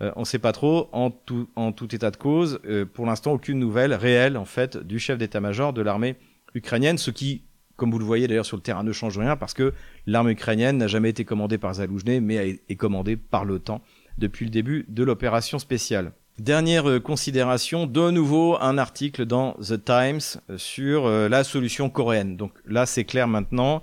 Euh, 0.00 0.12
on 0.16 0.20
ne 0.20 0.26
sait 0.26 0.38
pas 0.38 0.52
trop. 0.52 0.88
En 0.92 1.10
tout, 1.10 1.48
état 1.94 2.10
de 2.10 2.16
cause, 2.16 2.60
pour 2.92 3.06
l'instant, 3.06 3.32
aucune 3.32 3.58
nouvelle 3.58 3.94
réelle 3.94 4.36
en 4.36 4.44
fait 4.44 4.76
du 4.76 4.98
chef 4.98 5.18
d'état-major 5.18 5.72
de 5.72 5.82
l'armée 5.82 6.16
ukrainienne, 6.54 6.98
ce 6.98 7.10
qui 7.10 7.42
comme 7.76 7.92
vous 7.92 8.00
le 8.00 8.04
voyez 8.04 8.26
d'ailleurs 8.26 8.44
sur 8.44 8.56
le 8.56 8.62
terrain, 8.62 8.82
ne 8.82 8.90
change 8.90 9.16
rien 9.16 9.36
parce 9.36 9.54
que 9.54 9.72
l'armée 10.04 10.32
ukrainienne 10.32 10.78
n'a 10.78 10.88
jamais 10.88 11.10
été 11.10 11.24
commandée 11.24 11.58
par 11.58 11.74
Zaloujny, 11.74 12.20
mais 12.20 12.60
est 12.68 12.74
commandée 12.74 13.16
par 13.16 13.44
l'OTAN 13.44 13.80
depuis 14.18 14.44
le 14.44 14.50
début 14.50 14.84
de 14.88 15.02
l'opération 15.02 15.58
spéciale. 15.58 16.12
Dernière 16.38 16.88
euh, 16.88 17.00
considération, 17.00 17.86
de 17.86 18.12
nouveau 18.12 18.56
un 18.60 18.78
article 18.78 19.26
dans 19.26 19.54
The 19.54 19.84
Times 19.84 20.40
euh, 20.50 20.56
sur 20.56 21.06
euh, 21.06 21.28
la 21.28 21.42
solution 21.42 21.90
coréenne. 21.90 22.36
Donc 22.36 22.52
là, 22.64 22.86
c'est 22.86 23.04
clair 23.04 23.26
maintenant. 23.26 23.82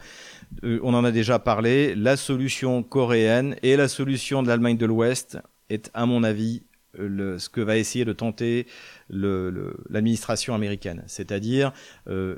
on 0.63 0.93
en 0.93 1.04
a 1.04 1.12
déjà 1.12 1.38
parlé. 1.38 1.95
La 1.95 2.15
solution 2.15 2.82
coréenne 2.82 3.58
et 3.62 3.76
la 3.76 3.89
solution 3.89 4.41
de 4.41 4.48
l'Allemagne 4.48 4.78
de 4.78 4.86
l'Ouest 4.86 5.38
est, 5.69 5.91
à 5.93 6.06
mon 6.06 6.24
avis, 6.24 6.63
ce 6.98 7.50
que 7.50 7.60
va 7.60 7.76
essayer 7.76 8.06
de 8.06 8.13
tenter 8.13 8.67
l'administration 9.10 10.56
américaine. 10.56 11.04
C'est-à-dire 11.08 11.74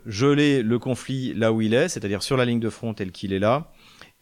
geler 0.08 0.64
le 0.64 0.80
conflit 0.80 1.36
là 1.36 1.54
où 1.54 1.62
il 1.62 1.76
est, 1.76 1.90
c'est-à-dire 1.90 2.24
sur 2.24 2.38
la 2.38 2.46
ligne 2.46 2.60
de 2.60 2.72
front 2.72 2.96
tel 2.96 3.12
qu'il 3.12 3.34
est 3.34 3.40
là, 3.40 3.72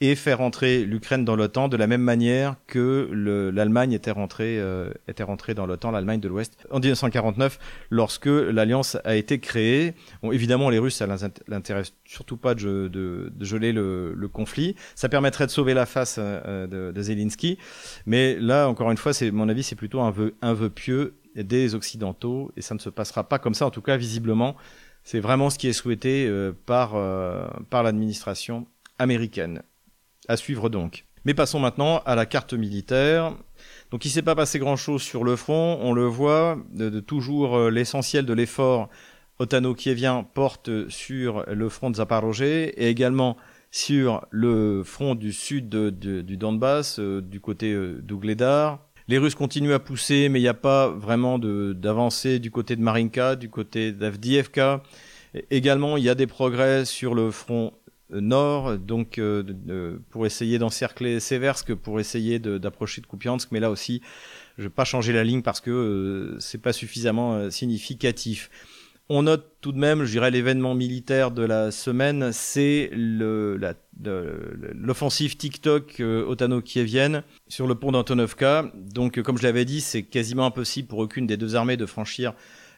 et 0.01 0.15
faire 0.15 0.41
entrer 0.41 0.83
l'Ukraine 0.83 1.23
dans 1.23 1.35
l'OTAN 1.35 1.69
de 1.69 1.77
la 1.77 1.87
même 1.87 2.01
manière 2.01 2.55
que 2.67 3.09
l'Allemagne 3.53 3.93
était 3.93 4.11
rentrée 4.11 4.59
euh, 4.59 4.91
était 5.07 5.23
rentrée 5.23 5.53
dans 5.53 5.65
l'OTAN, 5.65 5.91
l'Allemagne 5.91 6.19
de 6.19 6.27
l'Ouest 6.27 6.57
en 6.69 6.79
1949 6.79 7.59
lorsque 7.89 8.25
l'alliance 8.25 8.97
a 9.05 9.15
été 9.15 9.39
créée. 9.39 9.93
Bon, 10.21 10.31
évidemment, 10.31 10.69
les 10.69 10.79
Russes, 10.79 10.95
ça 10.95 11.07
l'intéresse 11.47 11.93
surtout 12.03 12.35
pas 12.35 12.55
de, 12.55 12.89
de, 12.89 13.31
de 13.33 13.45
geler 13.45 13.71
le, 13.71 14.13
le, 14.13 14.27
conflit. 14.27 14.75
Ça 14.95 15.07
permettrait 15.07 15.45
de 15.45 15.51
sauver 15.51 15.73
la 15.73 15.85
face 15.85 16.17
euh, 16.19 16.67
de, 16.67 16.91
de 16.91 17.01
Zelensky, 17.01 17.57
mais 18.05 18.37
là, 18.39 18.67
encore 18.67 18.91
une 18.91 18.97
fois, 18.97 19.13
c'est 19.13 19.31
mon 19.31 19.47
avis, 19.47 19.63
c'est 19.63 19.75
plutôt 19.75 20.01
un 20.01 20.11
vœu, 20.11 20.35
un 20.41 20.53
vœu 20.53 20.69
pieux 20.69 21.15
des 21.35 21.75
occidentaux 21.75 22.51
et 22.55 22.61
ça 22.61 22.75
ne 22.75 22.79
se 22.79 22.89
passera 22.89 23.27
pas 23.27 23.39
comme 23.39 23.53
ça. 23.53 23.65
En 23.65 23.71
tout 23.71 23.81
cas, 23.81 23.97
visiblement, 23.97 24.55
c'est 25.03 25.19
vraiment 25.19 25.49
ce 25.49 25.57
qui 25.57 25.67
est 25.67 25.73
souhaité 25.73 26.27
euh, 26.27 26.51
par 26.65 26.95
euh, 26.95 27.47
par 27.69 27.83
l'administration 27.83 28.67
américaine. 28.99 29.61
À 30.27 30.37
suivre 30.37 30.69
donc. 30.69 31.05
Mais 31.25 31.33
passons 31.33 31.59
maintenant 31.59 32.01
à 32.05 32.15
la 32.15 32.25
carte 32.25 32.53
militaire. 32.53 33.33
Donc 33.91 34.05
il 34.05 34.09
s'est 34.09 34.21
pas 34.21 34.35
passé 34.35 34.59
grand-chose 34.59 35.01
sur 35.01 35.23
le 35.23 35.35
front, 35.35 35.79
on 35.81 35.93
le 35.93 36.05
voit, 36.05 36.57
de, 36.73 36.99
toujours 36.99 37.57
euh, 37.57 37.69
l'essentiel 37.69 38.25
de 38.25 38.33
l'effort 38.33 38.89
otano-kievien 39.39 40.25
porte 40.33 40.89
sur 40.89 41.45
le 41.47 41.69
front 41.69 41.89
de 41.89 41.97
Zaporozhye 41.97 42.71
et 42.77 42.89
également 42.89 43.37
sur 43.71 44.25
le 44.31 44.83
front 44.83 45.15
du 45.15 45.33
sud 45.33 45.69
du 45.69 46.37
Donbass, 46.37 46.99
euh, 46.99 47.21
du 47.21 47.39
côté 47.41 47.73
euh, 47.73 47.99
d'Ougledar. 48.01 48.79
Les 49.07 49.17
Russes 49.17 49.35
continuent 49.35 49.73
à 49.73 49.79
pousser, 49.79 50.29
mais 50.29 50.39
il 50.39 50.43
n'y 50.43 50.47
a 50.47 50.53
pas 50.55 50.87
vraiment 50.87 51.37
d'avancée 51.37 52.39
du 52.39 52.49
côté 52.49 52.75
de 52.75 52.81
Marinka, 52.81 53.35
du 53.35 53.49
côté 53.49 53.91
d'Avdiivka. 53.91 54.81
Également, 55.51 55.97
il 55.97 56.03
y 56.03 56.09
a 56.09 56.15
des 56.15 56.25
progrès 56.25 56.85
sur 56.85 57.13
le 57.13 57.29
front 57.29 57.73
nord, 58.09 58.77
donc 58.77 59.19
pour 60.09 60.25
essayer 60.25 60.59
d'encercler 60.59 61.19
Seversk, 61.19 61.73
pour 61.73 61.99
essayer 61.99 62.39
d'approcher 62.39 63.01
de, 63.01 63.07
Kupiansk, 63.07 63.51
mais 63.51 63.59
là 63.59 63.71
aussi, 63.71 64.01
je 64.57 64.63
vais 64.63 64.69
pas 64.69 64.85
changer 64.85 65.13
la 65.13 65.23
ligne 65.23 65.41
parce 65.41 65.61
que 65.61 66.37
c'est 66.39 66.61
pas 66.61 66.73
suffisamment 66.73 67.49
significatif. 67.49 68.49
On 69.07 69.21
note 69.23 69.45
tout 69.61 69.71
de 69.71 69.77
même, 69.77 70.03
je 70.03 70.11
dirais, 70.11 70.31
l'événement 70.31 70.73
militaire 70.73 71.29
de 71.29 71.43
la 71.43 71.69
semaine, 71.69 72.31
c'est 72.31 72.89
l'offensive 74.73 75.37
TikTok 75.37 75.99
euh, 75.99 76.25
otano-kievienne 76.25 77.21
sur 77.47 77.67
le 77.67 77.75
pont 77.75 77.91
d'Antonovka. 77.91 78.71
Donc, 78.73 79.21
comme 79.21 79.37
je 79.37 79.43
l'avais 79.43 79.63
dit, 79.63 79.81
c'est 79.81 80.01
quasiment 80.01 80.47
impossible 80.47 80.87
pour 80.87 80.97
aucune 80.97 81.27
des 81.27 81.37
deux 81.37 81.55
armées 81.55 81.77
de 81.77 81.85
franchir 81.85 82.33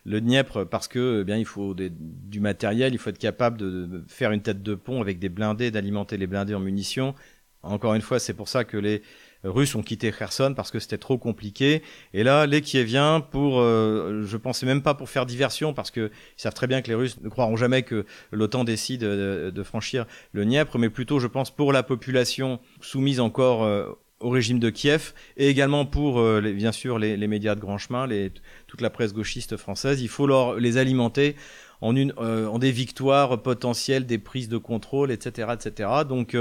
le 0.07 0.21
Dniepr 0.21 0.65
parce 0.65 0.87
que 0.87 1.19
eh 1.21 1.23
bien 1.25 1.37
il 1.37 1.45
faut 1.45 1.75
du 1.75 2.39
matériel, 2.39 2.93
il 2.93 2.97
faut 2.97 3.09
être 3.09 3.19
capable 3.19 3.57
de 3.57 4.03
faire 4.07 4.31
une 4.31 4.41
tête 4.41 4.63
de 4.63 4.73
pont 4.73 5.01
avec 5.01 5.19
des 5.19 5.29
blindés, 5.29 5.69
d'alimenter 5.69 6.17
les 6.17 6.27
blindés 6.27 6.55
en 6.55 6.61
munitions. 6.61 7.13
Encore 7.61 7.93
une 7.93 8.01
fois, 8.01 8.17
c'est 8.19 8.33
pour 8.33 8.47
ça 8.47 8.63
que 8.63 8.77
les 8.77 9.01
Russes 9.43 9.75
ont 9.75 9.81
quitté 9.81 10.11
Kherson 10.11 10.53
parce 10.55 10.71
que 10.71 10.79
c'était 10.79 10.97
trop 10.97 11.17
compliqué. 11.17 11.83
Et 12.13 12.23
là, 12.23 12.45
les 12.45 12.61
Kieviens, 12.61 13.19
pour, 13.19 13.59
euh, 13.59 14.23
je 14.25 14.37
pensais 14.37 14.65
même 14.65 14.81
pas 14.81 14.93
pour 14.93 15.09
faire 15.09 15.25
diversion, 15.25 15.73
parce 15.73 15.91
qu'ils 15.91 16.09
savent 16.37 16.53
très 16.53 16.67
bien 16.67 16.81
que 16.81 16.87
les 16.87 16.95
Russes 16.95 17.19
ne 17.21 17.27
croiront 17.27 17.57
jamais 17.57 17.83
que 17.83 18.05
l'OTAN 18.31 18.63
décide 18.63 19.01
de, 19.01 19.63
franchir 19.63 20.05
le 20.31 20.45
Dniepr, 20.45 20.77
mais 20.77 20.89
plutôt, 20.89 21.19
je 21.19 21.27
pense, 21.27 21.51
pour 21.51 21.73
la 21.73 21.83
population 21.83 22.59
soumise 22.79 23.19
encore 23.19 23.63
euh, 23.63 23.91
au 24.19 24.29
régime 24.29 24.59
de 24.59 24.69
Kiev, 24.69 25.13
et 25.37 25.47
également 25.47 25.85
pour, 25.85 26.19
euh, 26.19 26.41
les, 26.41 26.53
bien 26.53 26.71
sûr, 26.71 26.99
les, 26.99 27.17
les, 27.17 27.27
médias 27.27 27.55
de 27.55 27.59
grand 27.59 27.77
chemin, 27.77 28.07
les, 28.07 28.31
toute 28.67 28.81
la 28.81 28.89
presse 28.89 29.13
gauchiste 29.13 29.57
française. 29.57 30.01
Il 30.01 30.09
faut 30.09 30.27
leur, 30.27 30.55
les 30.55 30.77
alimenter 30.77 31.35
en, 31.81 31.95
une, 31.95 32.13
en 32.17 32.57
des 32.57 32.71
victoires 32.71 33.41
potentielles, 33.43 34.05
des 34.07 34.17
prises 34.17 34.49
de 34.49 34.57
contrôle, 34.57 35.11
etc., 35.11 35.49
etc. 35.53 35.89
Donc 36.09 36.35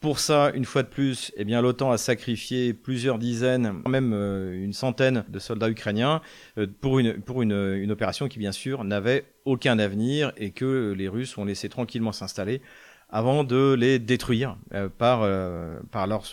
pour 0.00 0.20
ça, 0.20 0.52
une 0.54 0.64
fois 0.64 0.84
de 0.84 0.88
plus, 0.88 1.32
eh 1.36 1.44
bien, 1.44 1.60
l'OTAN 1.60 1.90
a 1.90 1.98
sacrifié 1.98 2.72
plusieurs 2.72 3.18
dizaines, 3.18 3.82
même 3.88 4.12
euh, 4.14 4.52
une 4.54 4.72
centaine 4.72 5.24
de 5.28 5.40
soldats 5.40 5.68
ukrainiens 5.68 6.22
euh, 6.56 6.68
pour, 6.80 7.00
une, 7.00 7.20
pour 7.20 7.42
une, 7.42 7.52
une, 7.52 7.90
opération 7.90 8.28
qui, 8.28 8.38
bien 8.38 8.52
sûr, 8.52 8.84
n'avait 8.84 9.24
aucun 9.44 9.76
avenir 9.80 10.32
et 10.36 10.52
que 10.52 10.94
les 10.96 11.08
Russes 11.08 11.36
ont 11.36 11.44
laissé 11.44 11.68
tranquillement 11.68 12.12
s'installer 12.12 12.62
avant 13.10 13.44
de 13.44 13.74
les 13.74 13.98
détruire 13.98 14.56
euh, 14.74 14.88
par, 14.88 15.26
par 15.90 16.06
leur 16.06 16.24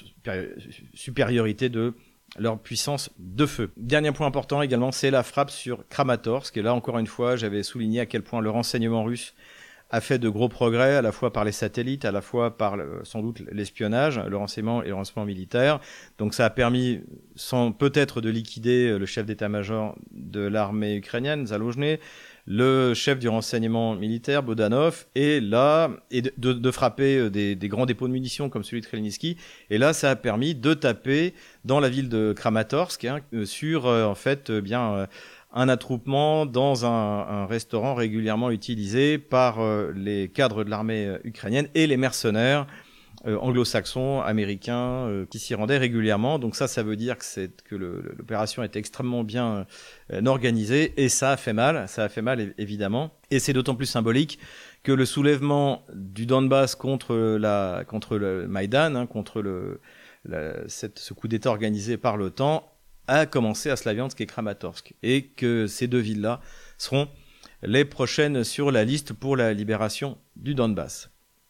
supériorité 0.94 1.70
de 1.70 1.94
leur 2.38 2.60
puissance 2.60 3.10
de 3.18 3.46
feu. 3.46 3.72
Dernier 3.78 4.12
point 4.12 4.28
important 4.28 4.62
également, 4.62 4.92
c'est 4.92 5.12
la 5.12 5.24
frappe 5.24 5.52
sur 5.52 5.88
Kramatorsk. 5.88 6.58
Et 6.58 6.62
là, 6.62 6.74
encore 6.74 6.98
une 6.98 7.08
fois, 7.08 7.38
j'avais 7.38 7.64
souligné 7.64 8.02
à 8.02 8.06
quel 8.06 8.24
point 8.24 8.42
le 8.42 8.50
renseignement 8.50 9.04
russe 9.04 9.34
a 9.92 10.02
fait 10.02 10.18
de 10.18 10.30
gros 10.30 10.50
progrès, 10.50 10.96
à 10.96 11.02
la 11.02 11.12
fois 11.12 11.32
par 11.32 11.46
les 11.46 11.52
satellites, 11.52 12.06
à 12.06 12.12
la 12.12 12.22
fois 12.22 12.58
par 12.58 12.76
sans 13.04 13.22
doute 13.22 13.42
l'espionnage, 13.52 14.20
le 14.20 14.36
renseignement 14.36 14.84
et 14.84 14.88
le 14.90 14.96
renseignement 14.96 15.26
militaire. 15.26 15.80
Donc 16.18 16.34
ça 16.34 16.46
a 16.46 16.50
permis, 16.50 17.02
sans 17.36 17.72
peut-être 17.72 18.20
de 18.20 18.30
liquider 18.30 18.90
euh, 18.90 18.98
le 18.98 19.06
chef 19.06 19.26
d'état-major 19.26 19.96
de 20.12 20.42
l'armée 20.42 20.96
ukrainienne, 20.96 21.48
Zalojny, 21.48 21.98
le 22.46 22.94
chef 22.94 23.20
du 23.20 23.28
renseignement 23.28 23.96
militaire, 23.96 24.44
Bodanov, 24.44 25.06
et 25.16 25.40
là, 25.42 25.90
et 26.12 26.22
de, 26.22 26.72
frapper 26.72 27.18
euh, 27.18 27.30
des, 27.30 27.56
grands 27.68 27.86
dépôts 27.86 28.08
de 28.08 28.14
munitions 28.14 28.50
comme 28.50 28.64
celui 28.64 28.82
de 28.82 28.86
Krelnitsky. 28.86 29.38
Et 29.70 29.78
là, 29.78 29.94
ça 29.94 30.12
a 30.12 30.16
permis 30.16 30.54
de 30.54 30.74
taper 30.74 31.34
dans 31.64 31.80
la 31.80 31.90
ville 31.90 32.10
de 32.10 32.34
Kramatorsk 32.34 33.06
hein, 33.06 33.22
euh, 33.34 33.46
sur, 33.46 33.86
en 33.86 34.16
fait, 34.16 34.52
bien 34.52 35.08
un 35.56 35.70
attroupement 35.70 36.46
dans 36.46 36.86
un, 36.86 37.46
restaurant 37.46 37.96
régulièrement 37.96 38.52
utilisé 38.52 39.18
par 39.18 39.60
euh, 39.60 39.92
les 39.96 40.28
cadres 40.28 40.64
de 40.64 40.70
l'armée 40.70 41.06
euh, 41.06 41.18
ukrainienne 41.24 41.68
et 41.74 41.88
les 41.88 41.96
mercenaires 41.96 42.62
euh, 42.62 42.85
anglo-saxons, 43.26 44.22
américains, 44.22 45.26
qui 45.30 45.40
s'y 45.40 45.56
rendaient 45.56 45.78
régulièrement. 45.78 46.40
Donc 46.40 46.56
ça, 46.56 46.68
ça 46.68 46.84
veut 46.84 46.96
dire 46.96 47.18
que, 47.18 47.76
l'opération 47.76 48.64
est 48.64 48.76
extrêmement 48.76 49.24
bien 49.24 49.66
organisée 50.26 50.94
et 50.98 51.10
ça 51.10 51.32
a 51.32 51.38
fait 51.38 51.54
mal, 51.54 51.88
ça 51.88 52.04
a 52.04 52.10
fait 52.10 52.22
mal 52.22 52.54
évidemment. 52.58 53.12
Et 53.32 53.40
c'est 53.40 53.54
d'autant 53.54 53.76
plus 53.76 53.86
symbolique 53.88 54.40
que 54.84 54.92
le 54.92 55.06
soulèvement 55.06 55.84
du 55.94 56.26
Donbass 56.26 56.76
contre, 56.76 57.16
le 57.16 58.46
Maïdan, 58.48 58.96
hein, 58.96 59.08
contre 59.08 59.42
le, 59.42 59.82
ce 60.68 61.14
coup 61.14 61.28
d'État 61.28 61.50
organisé 61.50 61.98
par 61.98 62.18
l'OTAN, 62.18 62.72
a 63.08 63.26
commencé 63.26 63.70
à 63.70 63.76
Slaviansk 63.76 64.20
et 64.22 64.26
Kramatorsk, 64.26 64.94
et 65.04 65.28
que 65.28 65.68
ces 65.68 65.88
deux 65.88 66.00
villes-là 66.00 66.40
seront 66.78 67.08
les 67.64 67.86
prochaines 67.86 68.44
sur 68.44 68.72
la 68.72 68.84
liste 68.84 69.14
pour 69.14 69.36
la 69.36 69.54
libération 69.54 70.18
du 70.36 70.56
Donbass. 70.56 71.10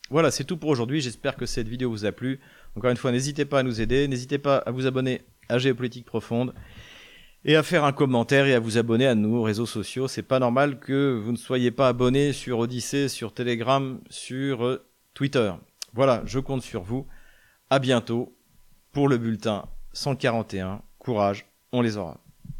Voilà, 0.10 0.30
c'est 0.30 0.44
tout 0.44 0.58
pour 0.58 0.70
aujourd'hui. 0.70 1.02
J'espère 1.02 1.36
que 1.36 1.46
cette 1.46 1.68
vidéo 1.68 1.89
vous 1.89 2.06
a 2.06 2.12
plu. 2.12 2.39
Encore 2.76 2.91
une 2.91 2.98
fois, 2.98 3.12
n'hésitez 3.12 3.46
pas 3.46 3.60
à 3.60 3.63
nous 3.63 3.82
aider, 3.82 4.08
n'hésitez 4.08 4.38
pas 4.38 4.58
à 4.58 4.72
vous 4.72 4.86
abonner 4.86 5.22
à 5.50 5.58
Géopolitique 5.58 6.06
Profonde 6.06 6.54
et 7.44 7.56
à 7.56 7.63
faire 7.63 7.86
un 7.86 7.91
commentaire 7.91 8.46
et 8.48 8.54
à 8.54 8.60
vous 8.60 8.78
abonner 8.78 9.08
à 9.08 9.15
nos 9.15 9.44
réseaux 9.44 9.65
sociaux. 9.65 10.08
C'est 10.08 10.24
pas 10.24 10.39
normal 10.39 10.80
que 10.80 11.20
vous 11.24 11.32
ne 11.32 11.38
soyez 11.38 11.72
pas 11.72 11.88
abonné 11.88 12.34
sur 12.34 12.60
Odyssée, 12.60 13.08
sur 13.08 13.34
Telegram, 13.34 14.00
sur 14.10 14.65
euh, 14.65 14.86
Twitter. 15.13 15.52
Voilà, 15.94 16.22
je 16.26 16.39
compte 16.39 16.62
sur 16.62 16.84
vous. 16.84 17.08
À 17.70 17.80
bientôt 17.80 18.36
pour 18.91 19.08
le 19.08 19.18
bulletin 19.18 19.65
141 19.94 20.82
Courage, 21.00 21.46
on 21.72 21.82
les 21.82 21.98
aura. 21.98 22.25